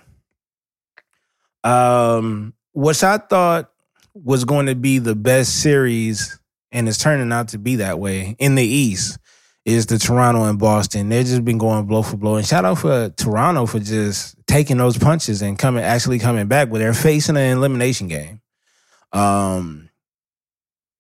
Um, 1.64 2.53
which 2.75 3.03
I 3.03 3.16
thought 3.16 3.71
was 4.14 4.45
going 4.45 4.66
to 4.66 4.75
be 4.75 4.99
the 4.99 5.14
best 5.14 5.62
series, 5.62 6.38
and 6.71 6.88
it's 6.88 6.99
turning 6.99 7.33
out 7.33 7.49
to 7.49 7.59
be 7.59 7.77
that 7.77 7.99
way 7.99 8.37
in 8.38 8.57
the 8.57 8.64
East. 8.64 9.18
Is 9.64 9.87
the 9.87 9.98
Toronto 9.98 10.42
and 10.44 10.59
Boston? 10.59 11.09
They've 11.09 11.25
just 11.25 11.44
been 11.44 11.59
going 11.59 11.87
blow 11.87 12.03
for 12.03 12.16
blow, 12.16 12.37
and 12.37 12.46
shout 12.46 12.64
out 12.64 12.79
for 12.79 13.11
Toronto 13.11 13.66
for 13.66 13.79
just 13.79 14.35
taking 14.48 14.77
those 14.77 14.98
punches 14.98 15.40
and 15.40 15.57
coming, 15.57 15.85
actually 15.85 16.18
coming 16.18 16.48
back. 16.48 16.68
Where 16.68 16.81
they're 16.81 16.94
facing 16.94 17.37
an 17.37 17.59
elimination 17.59 18.09
game. 18.09 18.40
Um, 19.12 19.88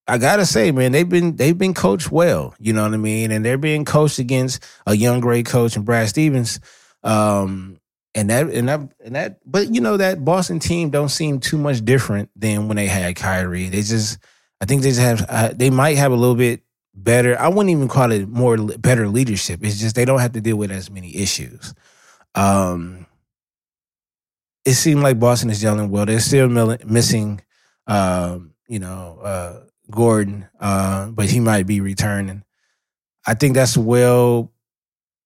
I 0.06 0.18
gotta 0.18 0.46
say, 0.46 0.70
man, 0.70 0.92
they've 0.92 1.08
been 1.08 1.34
they've 1.34 1.58
been 1.58 1.74
coached 1.74 2.12
well. 2.12 2.54
You 2.60 2.72
know 2.72 2.82
what 2.82 2.94
I 2.94 2.98
mean, 2.98 3.32
and 3.32 3.44
they're 3.44 3.58
being 3.58 3.84
coached 3.84 4.20
against 4.20 4.64
a 4.86 4.94
young 4.94 5.18
great 5.20 5.46
coach 5.46 5.74
and 5.74 5.84
Brad 5.84 6.08
Stevens. 6.08 6.60
Um, 7.02 7.80
and 8.14 8.30
that 8.30 8.48
and 8.48 8.68
that 8.68 8.80
and 9.04 9.14
that 9.16 9.38
but 9.44 9.74
you 9.74 9.80
know 9.80 9.96
that 9.96 10.24
Boston 10.24 10.58
team 10.58 10.90
don't 10.90 11.08
seem 11.08 11.40
too 11.40 11.56
much 11.56 11.84
different 11.84 12.30
than 12.36 12.68
when 12.68 12.76
they 12.76 12.86
had 12.86 13.16
Kyrie. 13.16 13.68
They 13.68 13.82
just 13.82 14.18
I 14.60 14.66
think 14.66 14.82
they 14.82 14.90
just 14.90 15.00
have 15.00 15.24
uh, 15.28 15.52
they 15.54 15.70
might 15.70 15.96
have 15.96 16.12
a 16.12 16.16
little 16.16 16.36
bit 16.36 16.62
better. 16.94 17.38
I 17.38 17.48
wouldn't 17.48 17.70
even 17.70 17.88
call 17.88 18.12
it 18.12 18.28
more 18.28 18.56
better 18.56 19.08
leadership. 19.08 19.60
It's 19.62 19.78
just 19.78 19.96
they 19.96 20.04
don't 20.04 20.20
have 20.20 20.32
to 20.32 20.40
deal 20.40 20.56
with 20.56 20.70
as 20.70 20.90
many 20.90 21.16
issues. 21.16 21.74
Um 22.34 23.06
it 24.64 24.74
seemed 24.74 25.02
like 25.02 25.18
Boston 25.18 25.50
is 25.50 25.62
gelling 25.62 25.90
well. 25.90 26.06
They're 26.06 26.20
still 26.20 26.48
missing 26.48 27.40
um, 27.86 28.54
you 28.68 28.78
know, 28.78 29.18
uh 29.22 29.60
Gordon, 29.90 30.48
uh, 30.60 31.10
but 31.10 31.28
he 31.28 31.40
might 31.40 31.66
be 31.66 31.80
returning. 31.80 32.42
I 33.26 33.34
think 33.34 33.54
that's 33.54 33.76
a 33.76 33.80
well 33.80 34.52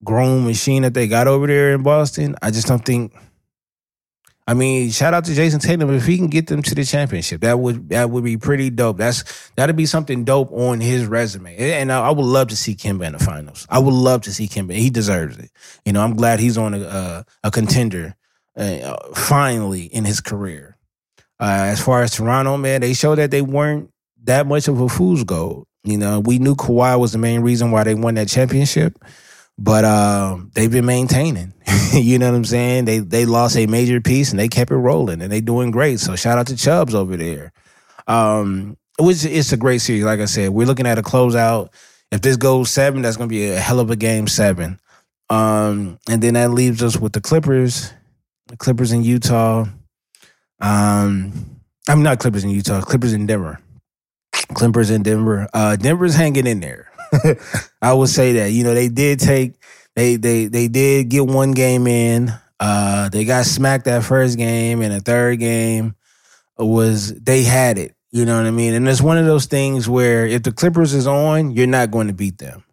grown 0.05 0.45
machine 0.45 0.83
that 0.83 0.95
they 0.95 1.09
got 1.09 1.29
over 1.29 1.47
there 1.47 1.75
in 1.75 1.83
Boston. 1.83 2.37
I 2.43 2.51
just 2.51 2.67
don't 2.67 2.85
think. 2.85 3.15
I 4.49 4.55
mean, 4.55 4.91
shout 4.91 5.13
out 5.13 5.25
to 5.25 5.33
Jayson 5.33 5.61
Tatum 5.61 5.93
if 5.93 6.07
he 6.07 6.17
can 6.17 6.29
get 6.29 6.47
them 6.47 6.63
to 6.63 6.75
the 6.75 6.85
championship. 6.85 7.41
That 7.41 7.59
would 7.59 7.89
that 7.89 8.11
would 8.11 8.23
be 8.23 8.37
pretty 8.37 8.71
dope. 8.71 8.97
That's 8.97 9.51
that'd 9.57 9.75
be 9.75 9.87
something 9.87 10.25
dope 10.25 10.53
on 10.53 10.81
his 10.81 11.05
resume. 11.07 11.57
And 11.57 11.91
I, 11.91 12.11
would 12.11 12.25
love 12.25 12.49
to 12.49 12.57
see 12.57 12.77
Kemba 12.77 13.07
in 13.07 13.13
the 13.15 13.19
finals. 13.19 13.67
I 13.69 13.81
would 13.81 13.95
love 13.95 14.23
to 14.23 14.33
see 14.33 14.47
Kemba. 14.47 14.75
He 14.75 14.89
deserves 14.89 15.37
it. 15.39 15.51
You 15.85 15.93
know, 15.93 16.03
I'm 16.03 16.15
glad 16.15 16.39
he's 16.39 16.57
on 16.57 16.75
a 16.75 16.81
a, 16.81 17.25
a 17.45 17.51
contender 17.51 18.15
uh, 18.57 18.97
finally 19.15 19.85
in 19.85 20.05
his 20.05 20.21
career. 20.21 20.77
Uh, 21.41 21.67
as 21.67 21.83
far 21.83 22.03
as 22.03 22.13
Toronto, 22.13 22.57
man, 22.57 22.81
they 22.81 22.95
showed 22.95 23.17
that 23.17 23.31
they 23.31 23.43
weren't 23.43 23.91
that 24.25 24.47
much 24.47 24.69
of 24.69 24.81
a 24.81 24.89
fool's 24.89 25.25
gold. 25.25 25.67
You 25.85 25.99
know, 25.99 26.21
we 26.21 26.39
knew 26.39 26.55
Kawhi 26.55 26.99
was 26.99 27.13
the 27.13 27.19
main 27.19 27.41
reason 27.41 27.71
why 27.71 27.85
they 27.85 27.95
won 27.95 28.15
that 28.15 28.29
championship, 28.29 28.99
but 29.59 29.85
uh, 29.85 30.39
they've 30.55 30.71
been 30.71 30.87
maintaining. 30.87 31.53
you 31.93 32.19
know 32.19 32.31
what 32.31 32.37
I'm 32.37 32.45
saying? 32.45 32.85
They 32.85 32.99
they 32.99 33.25
lost 33.25 33.57
a 33.57 33.67
major 33.67 34.01
piece 34.01 34.31
and 34.31 34.39
they 34.39 34.49
kept 34.49 34.71
it 34.71 34.77
rolling 34.77 35.23
and 35.23 35.33
they 35.33 35.41
doing 35.41 35.71
great. 35.71 36.01
So 36.01 36.17
shout 36.17 36.39
out 36.39 36.47
to 36.49 36.57
Chubbs 36.57 36.95
over 36.95 37.17
there. 37.17 37.53
Um, 38.07 38.77
which 38.99 39.25
it's 39.25 39.53
a 39.53 39.57
great 39.57 39.81
series. 39.81 40.05
Like 40.05 40.21
I 40.21 40.27
said, 40.27 40.51
we're 40.51 40.67
looking 40.67 40.87
at 40.87 40.99
a 40.99 41.03
closeout. 41.03 41.71
If 42.11 42.23
this 42.23 42.37
goes 42.37 42.71
seven, 42.71 43.03
that's 43.03 43.17
going 43.17 43.29
to 43.29 43.35
be 43.35 43.51
a 43.51 43.59
hell 43.59 43.81
of 43.81 43.91
a 43.91 43.97
game 43.97 44.29
seven. 44.29 44.79
Um, 45.29 45.99
and 46.09 46.23
then 46.23 46.35
that 46.35 46.53
leaves 46.53 46.83
us 46.83 46.97
with 46.97 47.13
the 47.13 47.21
Clippers, 47.21 47.93
the 48.47 48.57
Clippers 48.57 48.93
in 48.93 49.03
Utah. 49.03 49.67
Um, 50.61 51.61
I'm 51.89 52.03
not 52.03 52.21
Clippers 52.21 52.45
in 52.45 52.51
Utah, 52.51 52.81
Clippers 52.81 53.13
in 53.13 53.27
Denver. 53.27 53.61
Clippers 54.55 54.91
in 54.91 55.03
Denver. 55.03 55.49
Uh, 55.53 55.77
Denver's 55.77 56.15
hanging 56.15 56.47
in 56.47 56.61
there. 56.61 56.86
I 57.83 57.93
would 57.93 58.09
say 58.09 58.33
that. 58.35 58.53
You 58.53 58.65
know, 58.65 58.75
they 58.75 58.89
did 58.89 59.21
take 59.21 59.55
they 59.95 60.17
they 60.17 60.47
they 60.47 60.69
did 60.69 61.09
get 61.09 61.27
one 61.27 61.53
game 61.53 61.87
in. 61.87 62.33
Uh, 62.61 63.09
they 63.09 63.25
got 63.25 63.47
smacked 63.47 63.87
that 63.87 64.05
first 64.05 64.39
game, 64.39 64.83
and 64.83 64.93
the 64.93 65.01
third 65.01 65.39
game 65.39 65.95
was 66.59 67.15
they 67.15 67.43
had 67.43 67.79
it. 67.79 67.95
You 68.13 68.25
know 68.25 68.37
what 68.37 68.47
I 68.47 68.51
mean? 68.51 68.75
And 68.75 68.89
it's 68.89 69.03
one 69.03 69.19
of 69.19 69.27
those 69.27 69.47
things 69.47 69.89
where 69.89 70.27
if 70.27 70.43
the 70.43 70.53
Clippers 70.53 70.95
is 70.95 71.07
on, 71.07 71.51
you're 71.51 71.67
not 71.67 71.91
going 71.91 72.07
to 72.07 72.15
beat 72.15 72.39
them. 72.39 72.65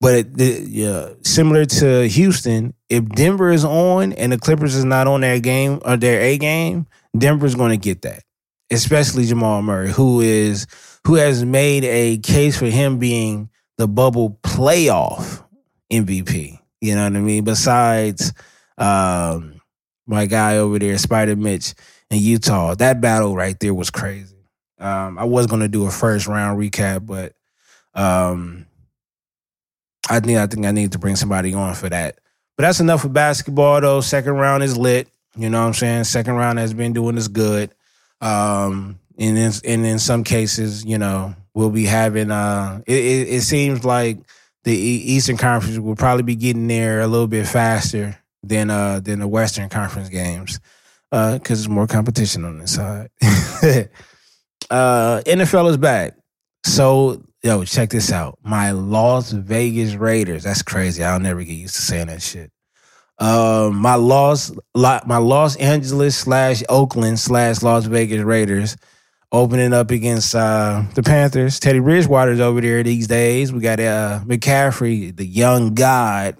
But 0.00 0.26
it, 0.38 0.68
yeah, 0.68 1.10
similar 1.22 1.64
to 1.64 2.06
Houston, 2.06 2.74
if 2.88 3.08
Denver 3.08 3.50
is 3.50 3.64
on 3.64 4.12
and 4.12 4.30
the 4.30 4.38
Clippers 4.38 4.74
is 4.74 4.84
not 4.84 5.06
on 5.06 5.22
their 5.22 5.40
game 5.40 5.80
or 5.84 5.96
their 5.96 6.20
A 6.20 6.36
game, 6.36 6.86
Denver's 7.16 7.54
going 7.54 7.70
to 7.70 7.76
get 7.78 8.02
that. 8.02 8.22
Especially 8.70 9.24
Jamal 9.24 9.62
Murray, 9.62 9.90
who 9.90 10.20
is 10.20 10.66
who 11.06 11.14
has 11.14 11.44
made 11.44 11.84
a 11.84 12.18
case 12.18 12.58
for 12.58 12.66
him 12.66 12.98
being 12.98 13.48
the 13.78 13.88
bubble 13.88 14.38
playoff 14.42 15.44
MVP. 15.92 16.58
You 16.80 16.94
know 16.94 17.04
what 17.04 17.16
I 17.16 17.20
mean? 17.20 17.44
Besides 17.44 18.32
um, 18.78 19.60
my 20.06 20.26
guy 20.26 20.58
over 20.58 20.78
there, 20.78 20.98
Spider 20.98 21.36
Mitch 21.36 21.74
in 22.10 22.20
Utah, 22.20 22.74
that 22.74 23.00
battle 23.00 23.34
right 23.34 23.58
there 23.60 23.74
was 23.74 23.90
crazy. 23.90 24.36
Um, 24.78 25.18
I 25.18 25.24
was 25.24 25.46
gonna 25.46 25.68
do 25.68 25.86
a 25.86 25.90
first 25.90 26.26
round 26.26 26.60
recap, 26.60 27.06
but 27.06 27.32
um, 27.94 28.66
I 30.08 30.20
think 30.20 30.38
I 30.38 30.46
think 30.46 30.66
I 30.66 30.70
need 30.70 30.92
to 30.92 30.98
bring 30.98 31.16
somebody 31.16 31.54
on 31.54 31.74
for 31.74 31.88
that. 31.88 32.18
But 32.56 32.62
that's 32.62 32.80
enough 32.80 33.02
for 33.02 33.08
basketball, 33.08 33.80
though. 33.80 34.00
Second 34.00 34.32
round 34.34 34.62
is 34.62 34.76
lit. 34.76 35.08
You 35.36 35.50
know 35.50 35.60
what 35.60 35.68
I'm 35.68 35.74
saying? 35.74 36.04
Second 36.04 36.34
round 36.34 36.58
has 36.58 36.72
been 36.72 36.92
doing 36.92 37.18
us 37.18 37.28
good. 37.28 37.70
Um, 38.20 38.98
and 39.18 39.38
in, 39.38 39.52
and 39.64 39.86
in 39.86 39.98
some 39.98 40.24
cases, 40.24 40.84
you 40.84 40.98
know, 40.98 41.34
we'll 41.54 41.70
be 41.70 41.84
having. 41.84 42.30
Uh, 42.30 42.82
it, 42.86 42.98
it, 42.98 43.28
it 43.28 43.40
seems 43.42 43.84
like 43.84 44.18
the 44.64 44.76
Eastern 44.76 45.36
Conference 45.36 45.78
will 45.78 45.96
probably 45.96 46.22
be 46.22 46.36
getting 46.36 46.66
there 46.66 47.00
a 47.00 47.06
little 47.06 47.26
bit 47.26 47.46
faster 47.46 48.18
than 48.42 48.70
uh 48.70 49.00
than 49.00 49.20
the 49.20 49.28
Western 49.28 49.68
Conference 49.68 50.08
games, 50.08 50.60
uh, 51.12 51.38
because 51.38 51.60
there's 51.60 51.68
more 51.68 51.86
competition 51.86 52.44
on 52.44 52.58
this 52.58 52.74
side. 52.74 53.10
uh, 54.70 55.22
NFL 55.24 55.70
is 55.70 55.76
back, 55.76 56.14
so 56.64 57.24
yo, 57.42 57.64
check 57.64 57.90
this 57.90 58.12
out. 58.12 58.38
My 58.42 58.72
Las 58.72 59.30
Vegas 59.30 59.94
Raiders. 59.94 60.44
That's 60.44 60.62
crazy. 60.62 61.02
I'll 61.02 61.20
never 61.20 61.42
get 61.42 61.54
used 61.54 61.76
to 61.76 61.82
saying 61.82 62.08
that 62.08 62.22
shit. 62.22 62.50
Um, 63.18 63.76
my 63.76 63.94
Los 63.94 64.52
my 64.74 65.16
Los 65.16 65.56
Angeles 65.56 66.16
slash 66.16 66.62
Oakland 66.68 67.18
slash 67.18 67.62
Las 67.62 67.86
Vegas 67.86 68.22
Raiders 68.22 68.76
opening 69.32 69.72
up 69.72 69.90
against 69.90 70.34
uh, 70.34 70.84
the 70.94 71.02
Panthers. 71.02 71.58
Teddy 71.60 71.80
Bridgewater's 71.80 72.40
over 72.40 72.60
there 72.60 72.82
these 72.82 73.06
days. 73.06 73.52
We 73.52 73.60
got 73.60 73.80
uh, 73.80 74.20
McCaffrey, 74.24 75.14
the 75.14 75.26
young 75.26 75.74
god. 75.74 76.38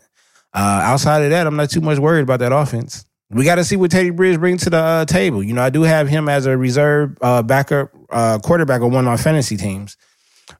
Uh, 0.55 0.81
outside 0.85 1.22
of 1.22 1.31
that, 1.31 1.46
I'm 1.46 1.57
not 1.57 1.70
too 1.70 1.81
much 1.81 1.99
worried 1.99 2.22
about 2.22 2.40
that 2.40 2.53
offense. 2.53 3.05
We 3.29 3.44
got 3.44 3.57
to 3.57 3.64
see 3.64 3.77
what 3.77 3.90
Teddy 3.90 4.11
Bridge 4.11 4.38
brings 4.38 4.64
to 4.64 4.70
the 4.70 4.79
uh, 4.79 5.05
table. 5.05 5.42
You 5.42 5.53
know, 5.53 5.62
I 5.62 5.70
do 5.70 5.83
have 5.83 6.09
him 6.09 6.29
as 6.29 6.46
a 6.46 6.57
reserve 6.57 7.18
uh, 7.20 7.42
backup 7.42 7.90
uh, 8.09 8.38
quarterback 8.38 8.81
on 8.83 8.92
one 8.92 9.05
of 9.05 9.11
my 9.11 9.16
fantasy 9.16 9.57
teams, 9.57 9.96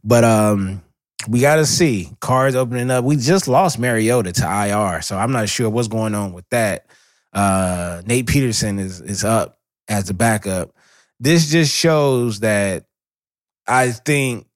but 0.02 0.24
um, 0.24 0.82
we 1.28 1.40
got 1.40 1.56
to 1.56 1.66
see 1.66 2.10
cards 2.20 2.56
opening 2.56 2.90
up. 2.90 3.04
We 3.04 3.16
just 3.16 3.46
lost 3.46 3.78
Mariota 3.78 4.32
to 4.32 4.42
IR, 4.42 5.00
so 5.02 5.16
I'm 5.16 5.30
not 5.30 5.48
sure 5.48 5.70
what's 5.70 5.86
going 5.86 6.14
on 6.16 6.32
with 6.32 6.44
that. 6.50 6.86
Uh, 7.32 8.02
Nate 8.04 8.26
Peterman 8.26 8.80
is 8.80 9.00
is 9.00 9.22
up 9.22 9.58
as 9.88 10.10
a 10.10 10.14
backup 10.14 10.75
this 11.20 11.50
just 11.50 11.74
shows 11.74 12.40
that 12.40 12.85
I 13.66 13.90
think 13.90 14.46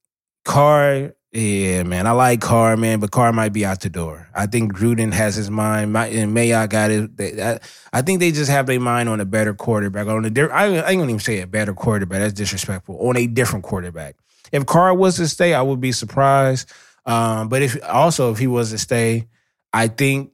Carr, 0.45 1.15
yeah, 1.33 1.83
man, 1.85 2.07
I 2.07 2.13
like 2.13 2.41
Carr, 2.41 2.77
man, 2.77 3.01
but 3.01 3.11
Carr 3.11 3.33
might 3.33 3.53
be 3.53 3.65
out 3.65 3.81
the 3.81 3.91
door. 3.91 4.29
I 4.35 4.47
think 4.47 4.73
Gruden 4.73 5.13
has 5.13 5.37
his 5.37 5.51
mind, 5.51 5.97
and 5.97 6.37
Mayock 6.37 6.71
got 6.71 6.91
it. 6.91 7.17
They, 7.17 7.43
I, 7.43 7.61
I, 7.93 8.03
think 8.03 8.21
they 8.21 8.33
just 8.33 8.51
have 8.51 8.67
their 8.67 8.81
mind 8.81 9.09
on 9.09 9.21
a 9.21 9.25
better 9.25 9.55
quarterback. 9.55 10.07
On 10.07 10.25
a, 10.25 10.49
I, 10.49 10.65
I 10.65 10.91
ain't 10.91 11.01
gonna 11.01 11.05
even 11.05 11.21
say 11.21 11.41
a 11.41 11.47
better 11.47 11.73
quarterback. 11.73 12.21
That's 12.21 12.33
disrespectful. 12.33 12.97
On 12.99 13.17
a 13.17 13.27
different 13.27 13.65
quarterback. 13.65 14.17
If 14.53 14.67
Carr 14.67 14.95
was 14.95 15.17
to 15.17 15.29
stay, 15.29 15.55
I 15.55 15.63
would 15.63 15.81
be 15.81 15.93
surprised. 15.93 16.71
Um, 17.07 17.49
but 17.49 17.63
if 17.63 17.79
also 17.89 18.33
if 18.33 18.39
he 18.39 18.47
was 18.47 18.71
to 18.71 18.79
stay, 18.79 19.29
I 19.73 19.89
think 19.89 20.33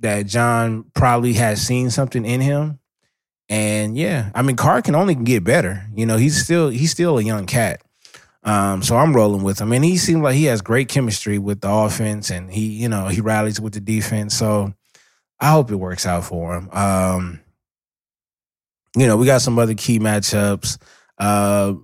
that 0.00 0.26
Jon 0.26 0.84
probably 0.94 1.34
has 1.34 1.60
seen 1.60 1.90
something 1.90 2.24
in 2.24 2.40
him 2.40 2.78
and 3.48 3.96
yeah, 3.96 4.30
I 4.34 4.42
mean, 4.42 4.56
Carr 4.56 4.82
can 4.82 4.94
only 4.94 5.14
get 5.14 5.44
better. 5.44 5.86
You 5.94 6.06
know, 6.06 6.16
he's 6.16 6.42
still 6.42 6.68
he's 6.68 6.90
still 6.90 7.18
a 7.18 7.22
young 7.22 7.46
cat. 7.46 7.82
Um, 8.44 8.82
so 8.82 8.96
I'm 8.96 9.14
rolling 9.14 9.42
with 9.42 9.60
him, 9.60 9.72
and 9.72 9.84
he 9.84 9.96
seems 9.96 10.22
like 10.22 10.34
he 10.34 10.44
has 10.44 10.62
great 10.62 10.88
chemistry 10.88 11.38
with 11.38 11.60
the 11.60 11.70
offense, 11.70 12.30
and 12.30 12.50
he, 12.50 12.66
you 12.66 12.88
know, 12.88 13.08
he 13.08 13.20
rallies 13.20 13.60
with 13.60 13.74
the 13.74 13.80
defense. 13.80 14.34
So 14.34 14.72
I 15.40 15.50
hope 15.50 15.70
it 15.70 15.76
works 15.76 16.06
out 16.06 16.24
for 16.24 16.56
him. 16.56 16.70
Um, 16.70 17.40
you 18.96 19.06
know, 19.06 19.16
we 19.16 19.26
got 19.26 19.42
some 19.42 19.58
other 19.58 19.74
key 19.74 19.98
matchups. 19.98 20.78
Uh, 21.18 21.74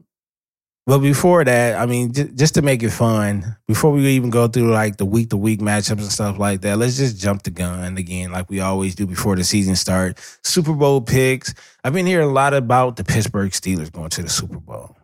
but 0.86 0.98
before 0.98 1.42
that, 1.44 1.80
I 1.80 1.86
mean, 1.86 2.12
j- 2.12 2.28
just 2.34 2.54
to 2.54 2.62
make 2.62 2.82
it 2.82 2.90
fun, 2.90 3.56
before 3.66 3.90
we 3.90 4.06
even 4.08 4.28
go 4.28 4.48
through 4.48 4.70
like 4.70 4.98
the 4.98 5.06
week 5.06 5.30
to 5.30 5.36
week 5.36 5.60
matchups 5.60 5.92
and 5.92 6.12
stuff 6.12 6.38
like 6.38 6.60
that, 6.60 6.76
let's 6.76 6.98
just 6.98 7.18
jump 7.18 7.42
the 7.42 7.50
gun 7.50 7.96
again, 7.96 8.32
like 8.32 8.50
we 8.50 8.60
always 8.60 8.94
do 8.94 9.06
before 9.06 9.34
the 9.34 9.44
season 9.44 9.76
starts. 9.76 10.38
Super 10.42 10.74
Bowl 10.74 11.00
picks. 11.00 11.54
I've 11.82 11.94
been 11.94 12.04
hearing 12.04 12.28
a 12.28 12.32
lot 12.32 12.52
about 12.52 12.96
the 12.96 13.04
Pittsburgh 13.04 13.50
Steelers 13.52 13.90
going 13.90 14.10
to 14.10 14.22
the 14.22 14.28
Super 14.28 14.58
Bowl. 14.58 14.94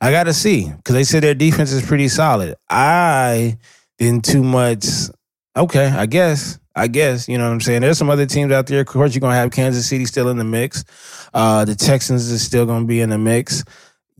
I 0.00 0.10
got 0.10 0.24
to 0.24 0.34
see 0.34 0.68
because 0.68 0.94
they 0.94 1.04
said 1.04 1.22
their 1.22 1.34
defense 1.34 1.70
is 1.70 1.86
pretty 1.86 2.08
solid. 2.08 2.56
I 2.68 3.58
didn't 3.98 4.24
too 4.24 4.42
much. 4.42 4.84
Okay, 5.56 5.86
I 5.86 6.06
guess. 6.06 6.58
I 6.74 6.88
guess 6.88 7.28
you 7.28 7.36
know 7.38 7.44
what 7.44 7.52
I'm 7.52 7.60
saying. 7.60 7.82
There's 7.82 7.98
some 7.98 8.10
other 8.10 8.26
teams 8.26 8.50
out 8.50 8.66
there. 8.66 8.80
Of 8.80 8.86
course, 8.86 9.14
you're 9.14 9.20
gonna 9.20 9.36
have 9.36 9.52
Kansas 9.52 9.86
City 9.86 10.06
still 10.06 10.30
in 10.30 10.38
the 10.38 10.44
mix. 10.44 10.84
Uh, 11.34 11.64
the 11.64 11.74
Texans 11.74 12.28
is 12.30 12.42
still 12.44 12.66
gonna 12.66 12.86
be 12.86 13.00
in 13.00 13.10
the 13.10 13.18
mix 13.18 13.62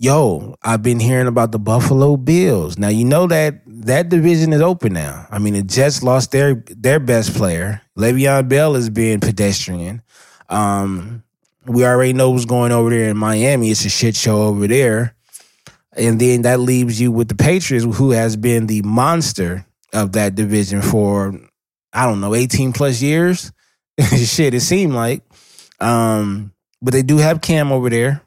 yo, 0.03 0.57
I've 0.63 0.83
been 0.83 0.99
hearing 0.99 1.29
about 1.29 1.53
the 1.53 1.61
Buffalo 1.61 2.17
Bills. 2.17 2.77
Now 2.77 2.89
you 2.89 3.05
know 3.05 3.29
that 3.29 3.63
that 3.67 4.09
division 4.09 4.53
is 4.53 4.61
open 4.61 4.93
now. 4.93 5.27
I 5.31 5.39
mean, 5.39 5.55
the 5.55 5.63
Jets 5.63 6.03
lost 6.03 6.33
their 6.33 6.57
their 6.67 6.99
best 6.99 7.35
player. 7.35 7.81
Le'Veon 7.97 8.49
Bell 8.49 8.75
is 8.75 8.91
being 8.91 9.21
pedestrian. 9.21 10.03
Um, 10.49 11.23
we 11.67 11.87
already 11.87 12.13
know 12.13 12.31
what's 12.31 12.45
going 12.45 12.73
over 12.73 12.91
there 12.91 13.11
in 13.11 13.17
Miami. 13.17 13.71
It's 13.71 13.85
a 13.85 13.89
shit 13.89 14.17
show 14.17 14.43
over 14.43 14.67
there. 14.67 15.15
And 15.93 16.21
then 16.21 16.43
that 16.43 16.59
leaves 16.59 17.01
you 17.01 17.13
with 17.13 17.29
the 17.29 17.37
Patriots, 17.37 17.85
who 17.85 18.11
has 18.11 18.37
been 18.37 18.67
the 18.67 18.83
monster 18.83 19.65
of 19.93 20.13
that 20.13 20.35
division 20.35 20.83
for 20.83 21.39
I 21.93 22.07
don't 22.07 22.21
know, 22.21 22.35
18 22.35 22.73
plus 22.73 23.03
years. 23.03 23.53
shit, 24.17 24.55
it 24.55 24.63
seemed 24.63 24.95
like. 24.95 25.23
Um, 25.79 26.53
but 26.81 26.93
they 26.93 27.03
do 27.03 27.19
have 27.19 27.41
Cam 27.41 27.71
over 27.71 27.89
there 27.89 28.23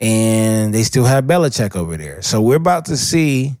and 0.00 0.74
they 0.74 0.82
still 0.82 1.04
have 1.04 1.24
Belichick 1.24 1.76
over 1.76 1.96
there. 1.96 2.22
So 2.22 2.40
we're 2.40 2.56
about 2.56 2.86
to 2.86 2.96
see 2.96 3.56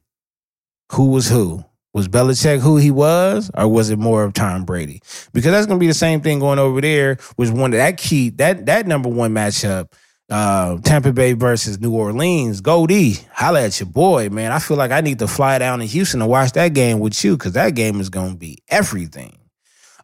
who 0.92 1.06
was 1.10 1.28
who. 1.28 1.64
Was 1.92 2.08
Belichick 2.08 2.58
who 2.58 2.76
he 2.76 2.90
was, 2.90 3.52
or 3.54 3.68
was 3.68 3.90
it 3.90 4.00
more 4.00 4.24
of 4.24 4.32
Tom 4.32 4.64
Brady? 4.64 5.00
Because 5.32 5.52
that's 5.52 5.66
going 5.66 5.78
to 5.78 5.80
be 5.80 5.86
the 5.86 5.94
same 5.94 6.22
thing 6.22 6.40
going 6.40 6.58
over 6.58 6.80
there. 6.80 7.18
Was 7.36 7.52
one 7.52 7.72
of 7.72 7.78
that 7.78 7.98
key 7.98 8.30
that 8.30 8.66
that 8.66 8.88
number 8.88 9.08
one 9.08 9.32
matchup, 9.32 9.92
uh, 10.28 10.78
Tampa 10.78 11.12
Bay 11.12 11.34
versus 11.34 11.78
New 11.78 11.94
Orleans. 11.94 12.60
Goldie, 12.60 13.18
holla 13.32 13.62
at 13.62 13.78
your 13.78 13.88
boy, 13.88 14.28
man. 14.28 14.50
I 14.50 14.58
feel 14.58 14.76
like 14.76 14.90
I 14.90 15.02
need 15.02 15.20
to 15.20 15.28
fly 15.28 15.58
down 15.58 15.78
to 15.78 15.84
Houston 15.84 16.18
to 16.18 16.26
watch 16.26 16.50
that 16.52 16.74
game 16.74 16.98
with 16.98 17.22
you 17.22 17.36
because 17.36 17.52
that 17.52 17.76
game 17.76 18.00
is 18.00 18.08
going 18.08 18.32
to 18.32 18.38
be 18.38 18.58
everything. 18.68 19.38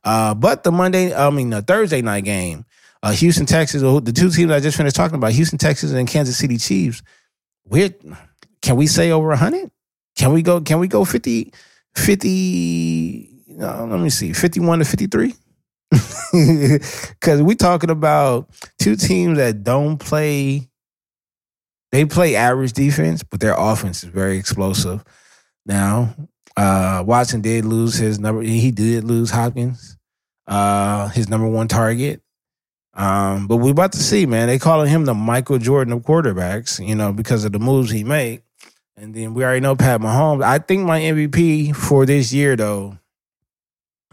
Uh, 0.05 0.35
but 0.35 0.63
the 0.63 0.71
Monday, 0.71 1.13
I 1.13 1.29
mean 1.31 1.51
the 1.51 1.61
Thursday 1.61 2.03
night 2.03 2.25
game, 2.25 2.65
Uh, 3.03 3.13
Houston, 3.13 3.47
Texans, 3.47 3.83
the 3.83 4.13
two 4.13 4.31
teams 4.31 4.51
I 4.51 4.61
just 4.61 4.77
finished 4.77 4.97
talking 4.97 5.17
about, 5.17 5.33
Houston, 5.33 5.59
Texans, 5.59 5.93
and 5.93 6.07
Kansas 6.07 6.37
City 6.37 6.59
Chiefs. 6.59 7.03
We're 7.65 7.91
can 8.63 8.77
we 8.77 8.87
say 8.87 9.11
over 9.11 9.35
hundred? 9.35 9.71
Can 10.17 10.33
we 10.33 10.43
go? 10.43 10.61
Can 10.61 10.79
we 10.81 10.89
go 10.89 11.05
50, 11.05 11.53
50 11.97 13.31
no, 13.61 13.85
let 13.91 14.01
me 14.01 14.09
see, 14.11 14.33
fifty-one 14.33 14.79
to 14.79 14.85
fifty-three? 14.85 15.35
Because 16.33 17.43
we 17.43 17.57
talking 17.57 17.91
about 17.91 18.49
two 18.79 18.95
teams 18.95 19.39
that 19.39 19.65
don't 19.65 19.99
play. 19.99 20.69
They 21.91 22.05
play 22.05 22.37
average 22.37 22.73
defense, 22.73 23.25
but 23.25 23.41
their 23.41 23.57
offense 23.59 24.05
is 24.05 24.11
very 24.11 24.39
explosive. 24.39 25.03
Now, 25.67 26.15
uh, 26.57 27.03
Watson 27.05 27.41
did 27.41 27.65
lose 27.65 27.97
his 27.97 28.21
number. 28.21 28.43
He 28.43 28.71
did 28.71 29.03
lose 29.03 29.31
Hopkins, 29.31 29.99
uh, 30.47 31.09
his 31.09 31.29
number 31.29 31.49
one 31.49 31.67
target. 31.67 32.23
Um, 33.01 33.47
but 33.47 33.57
we 33.57 33.71
about 33.71 33.93
to 33.93 33.99
see, 33.99 34.27
man. 34.27 34.49
They 34.49 34.59
calling 34.59 34.91
him 34.91 35.07
the 35.07 35.15
Michael 35.15 35.59
Jordan 35.59 35.95
of 35.95 36.03
quarterbacks, 36.03 36.87
you 36.87 36.95
know, 36.95 37.15
because 37.15 37.47
of 37.47 37.53
the 37.53 37.59
moves 37.59 37.91
he 37.91 38.05
made. 38.05 38.43
And 38.95 39.15
then 39.15 39.33
we 39.33 39.43
already 39.43 39.61
know 39.61 39.75
Pat 39.75 40.03
Mahomes. 40.03 40.45
I 40.45 40.59
think 40.59 40.85
my 40.85 41.01
MVP 41.01 41.75
for 41.75 42.05
this 42.05 42.31
year, 42.35 42.57
though, 42.57 42.99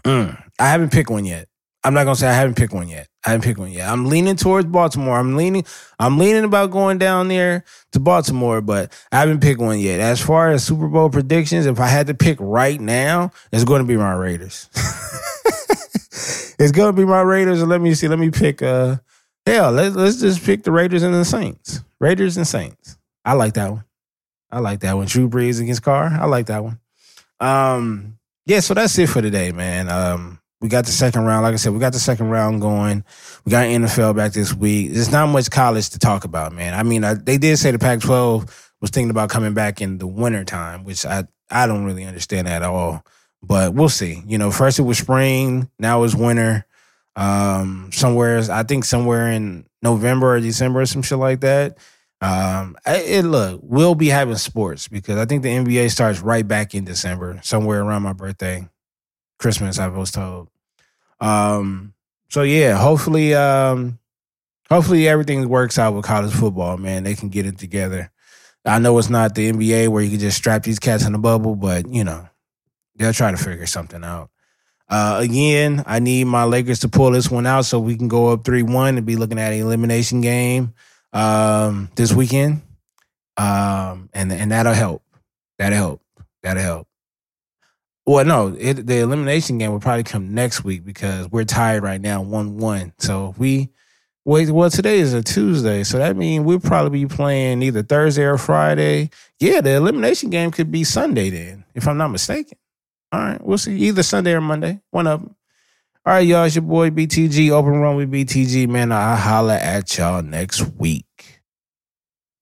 mm, 0.06 0.42
I 0.58 0.70
haven't 0.70 0.94
picked 0.94 1.10
one 1.10 1.26
yet. 1.26 1.50
I'm 1.84 1.94
not 1.94 2.06
gonna 2.06 2.16
say 2.16 2.30
I 2.30 2.34
haven't 2.34 2.56
picked 2.56 2.72
one 2.72 2.88
yet. 2.88 3.10
I 3.26 3.32
haven't 3.32 3.44
picked 3.44 3.60
one 3.60 3.72
yet. 3.72 3.90
I'm 3.90 4.06
leaning 4.06 4.38
towards 4.38 4.68
Baltimore. 4.68 5.20
I'm 5.20 5.36
leaning. 5.36 5.66
I'm 6.00 6.18
leaning 6.18 6.46
about 6.46 6.72
going 6.72 6.98
down 6.98 7.28
there 7.28 7.66
to 7.92 8.00
Baltimore, 8.00 8.62
but 8.62 8.94
I 9.12 9.20
haven't 9.20 9.42
picked 9.42 9.60
one 9.60 9.80
yet. 9.80 10.00
As 10.00 10.22
far 10.22 10.52
as 10.52 10.64
Super 10.64 10.88
Bowl 10.88 11.10
predictions, 11.10 11.66
if 11.66 11.82
I 11.82 11.88
had 11.88 12.08
to 12.08 12.14
pick 12.14 12.38
right 12.40 12.80
now, 12.80 13.32
it's 13.52 13.66
going 13.66 13.82
to 13.82 13.88
be 13.88 13.98
my 13.98 14.14
Raiders. 14.14 14.70
it's 16.60 16.72
to 16.72 16.94
be 16.94 17.06
my 17.06 17.22
Raiders. 17.22 17.64
Let 17.64 17.82
me 17.82 17.94
see. 17.94 18.08
Let 18.08 18.20
me 18.20 18.32
pick. 18.32 18.62
Uh, 18.62 18.98
hell, 19.46 19.72
let's 19.72 19.96
let's 19.96 20.20
just 20.20 20.44
pick 20.44 20.64
the 20.64 20.72
Raiders 20.72 21.04
and 21.04 21.14
the 21.14 21.26
Saints. 21.26 21.82
Raiders 22.00 22.38
and 22.38 22.48
Saints. 22.48 22.98
I 23.24 23.34
like 23.34 23.54
that 23.56 23.72
one. 23.72 23.84
I 24.52 24.60
like 24.60 24.80
that 24.82 24.96
one. 24.96 25.08
Drew 25.08 25.30
Brees 25.30 25.62
against 25.62 25.84
Carr. 25.84 26.08
I 26.08 26.26
like 26.26 26.48
that 26.48 26.64
one. 26.64 26.80
Um, 27.40 28.18
yeah. 28.46 28.62
So 28.62 28.74
that's 28.74 28.98
it 28.98 29.08
for 29.08 29.22
today, 29.22 29.52
man. 29.52 29.90
Um, 29.90 30.40
we 30.62 30.70
got 30.70 30.86
the 30.86 30.92
second 30.92 31.26
round. 31.26 31.44
Like 31.44 31.54
I 31.54 31.58
said, 31.58 31.74
we 31.74 31.80
got 31.80 31.94
the 31.94 32.00
second 32.00 32.30
round 32.30 32.62
going. 32.62 33.04
We 33.46 33.52
got 33.52 33.66
NFL 33.66 34.16
back 34.16 34.34
this 34.34 34.54
week. 34.54 34.94
There's 34.94 35.12
not 35.12 35.28
much 35.28 35.52
college 35.52 35.90
to 35.92 36.00
talk 36.00 36.24
about, 36.24 36.54
man. 36.54 36.74
I 36.74 36.84
mean, 36.84 37.04
I, 37.04 37.14
they 37.14 37.38
did 37.38 37.58
say 37.58 37.72
the 37.72 37.80
Pac-12 37.80 38.72
was 38.82 38.90
thinking 38.90 39.12
about 39.12 39.30
coming 39.30 39.54
back 39.54 39.82
in 39.82 40.00
the 40.00 40.08
winter 40.08 40.44
time, 40.44 40.84
which 40.84 41.06
I 41.06 41.26
I 41.50 41.68
don't 41.68 41.86
really 41.86 42.06
understand 42.06 42.48
at 42.48 42.64
all. 42.64 43.04
But 43.42 43.74
we'll 43.74 43.90
see. 43.90 44.24
You 44.26 44.38
know, 44.38 44.52
first 44.52 44.80
it 44.80 44.84
was 44.84 44.98
spring, 44.98 45.70
now 45.80 46.04
it's 46.04 46.16
winter. 46.16 46.66
Um, 47.16 47.90
somewhere 47.94 48.42
I 48.52 48.64
think 48.64 48.86
somewhere 48.86 49.32
in 49.32 49.66
November 49.82 50.36
or 50.36 50.40
December 50.40 50.82
or 50.82 50.86
some 50.86 51.02
shit 51.02 51.18
like 51.18 51.42
that. 51.42 51.78
Um, 52.20 52.76
it 52.86 53.26
look 53.26 53.60
we'll 53.64 53.96
be 53.96 54.08
having 54.08 54.38
sports 54.38 54.88
because 54.88 55.18
I 55.18 55.26
think 55.26 55.44
the 55.44 55.50
NBA 55.50 55.92
starts 55.92 56.20
right 56.20 56.48
back 56.48 56.74
in 56.74 56.84
December, 56.84 57.40
somewhere 57.44 57.82
around 57.82 58.04
my 58.04 58.14
birthday. 58.14 58.68
Christmas, 59.38 59.78
I 59.78 59.88
was 59.88 60.12
told. 60.12 60.50
Um, 61.20 61.94
so 62.30 62.42
yeah, 62.42 62.76
hopefully, 62.76 63.36
um, 63.36 64.00
hopefully 64.70 65.08
everything 65.08 65.48
works 65.48 65.78
out 65.78 65.94
with 65.94 66.06
college 66.06 66.34
football, 66.34 66.78
man. 66.78 67.04
They 67.04 67.16
can 67.16 67.30
get 67.30 67.46
it 67.46 67.58
together. 67.58 68.12
I 68.66 68.80
know 68.80 68.98
it's 68.98 69.10
not 69.10 69.36
the 69.36 69.52
NBA 69.52 69.88
where 69.90 70.04
you 70.04 70.10
can 70.10 70.20
just 70.20 70.38
strap 70.38 70.64
these 70.64 70.80
cats 70.80 71.06
in 71.06 71.16
a 71.16 71.20
bubble, 71.20 71.56
but 71.56 71.88
you 71.88 72.04
know, 72.04 72.28
they'll 72.98 73.14
try 73.14 73.32
to 73.32 73.38
figure 73.38 73.66
something 73.66 74.04
out. 74.04 74.30
Uh, 74.90 75.18
again, 75.22 75.84
I 75.86 76.00
need 76.00 76.26
my 76.26 76.46
Lakers 76.46 76.80
to 76.80 76.88
pull 76.88 77.12
this 77.12 77.30
one 77.30 77.46
out 77.46 77.66
so 77.66 77.80
we 77.80 77.98
can 77.98 78.08
go 78.08 78.28
up 78.28 78.46
3 78.46 78.64
1 78.64 78.98
and 78.98 79.06
be 79.06 79.16
looking 79.16 79.40
at 79.40 79.52
an 79.52 79.60
elimination 79.60 80.22
game 80.22 80.74
um, 81.14 81.90
this 81.96 82.14
weekend. 82.14 82.62
Um, 83.36 84.10
and, 84.14 84.32
and 84.32 84.52
that'll 84.52 84.74
help. 84.74 85.04
That'll 85.60 85.78
help. 85.78 86.02
That'll 86.42 86.64
help. 86.64 86.88
Well, 88.06 88.24
no, 88.24 88.56
it, 88.58 88.88
the 88.88 89.00
elimination 89.00 89.58
game 89.58 89.72
will 89.72 89.82
probably 89.82 90.04
come 90.04 90.34
next 90.34 90.64
week 90.64 90.86
because 90.86 91.30
we're 91.30 91.44
tied 91.44 91.84
right 91.84 92.00
now, 92.00 92.22
one 92.22 92.58
one. 92.58 92.94
So 93.00 93.36
we 93.38 93.70
wait. 94.24 94.50
Well, 94.50 94.70
today 94.70 95.00
is 95.00 95.14
a 95.14 95.22
Tuesday, 95.22 95.84
so 95.84 95.98
that 95.98 96.16
means 96.16 96.46
we'll 96.46 96.62
probably 96.62 97.02
be 97.02 97.14
playing 97.14 97.62
either 97.64 97.84
Thursday 97.84 98.24
or 98.24 98.38
Friday. 98.38 99.10
Yeah, 99.42 99.60
the 99.60 99.72
elimination 99.72 100.30
game 100.30 100.52
could 100.52 100.72
be 100.72 100.86
Sunday 100.86 101.30
then, 101.30 101.66
if 101.76 101.86
I'm 101.86 101.98
not 101.98 102.08
mistaken. 102.08 102.58
All 103.12 103.20
right, 103.20 103.44
we'll 103.44 103.58
see 103.58 103.78
either 103.78 104.04
Sunday 104.04 104.34
or 104.34 104.42
Monday, 104.42 104.82
one 104.92 105.08
of 105.08 105.22
them. 105.22 105.36
All 106.06 106.14
right, 106.14 106.28
y'all, 106.28 106.46
it's 106.46 106.56
your 106.56 106.62
boy 106.62 106.90
BTG, 106.90 107.50
Open 107.52 107.80
Run 107.80 107.98
with 107.98 108.12
BTG, 108.12 108.68
man. 108.68 108.92
I'll 108.92 109.18
holla 109.18 109.58
at 109.58 109.98
y'all 109.98 110.22
next 110.22 110.62
week. 110.78 111.07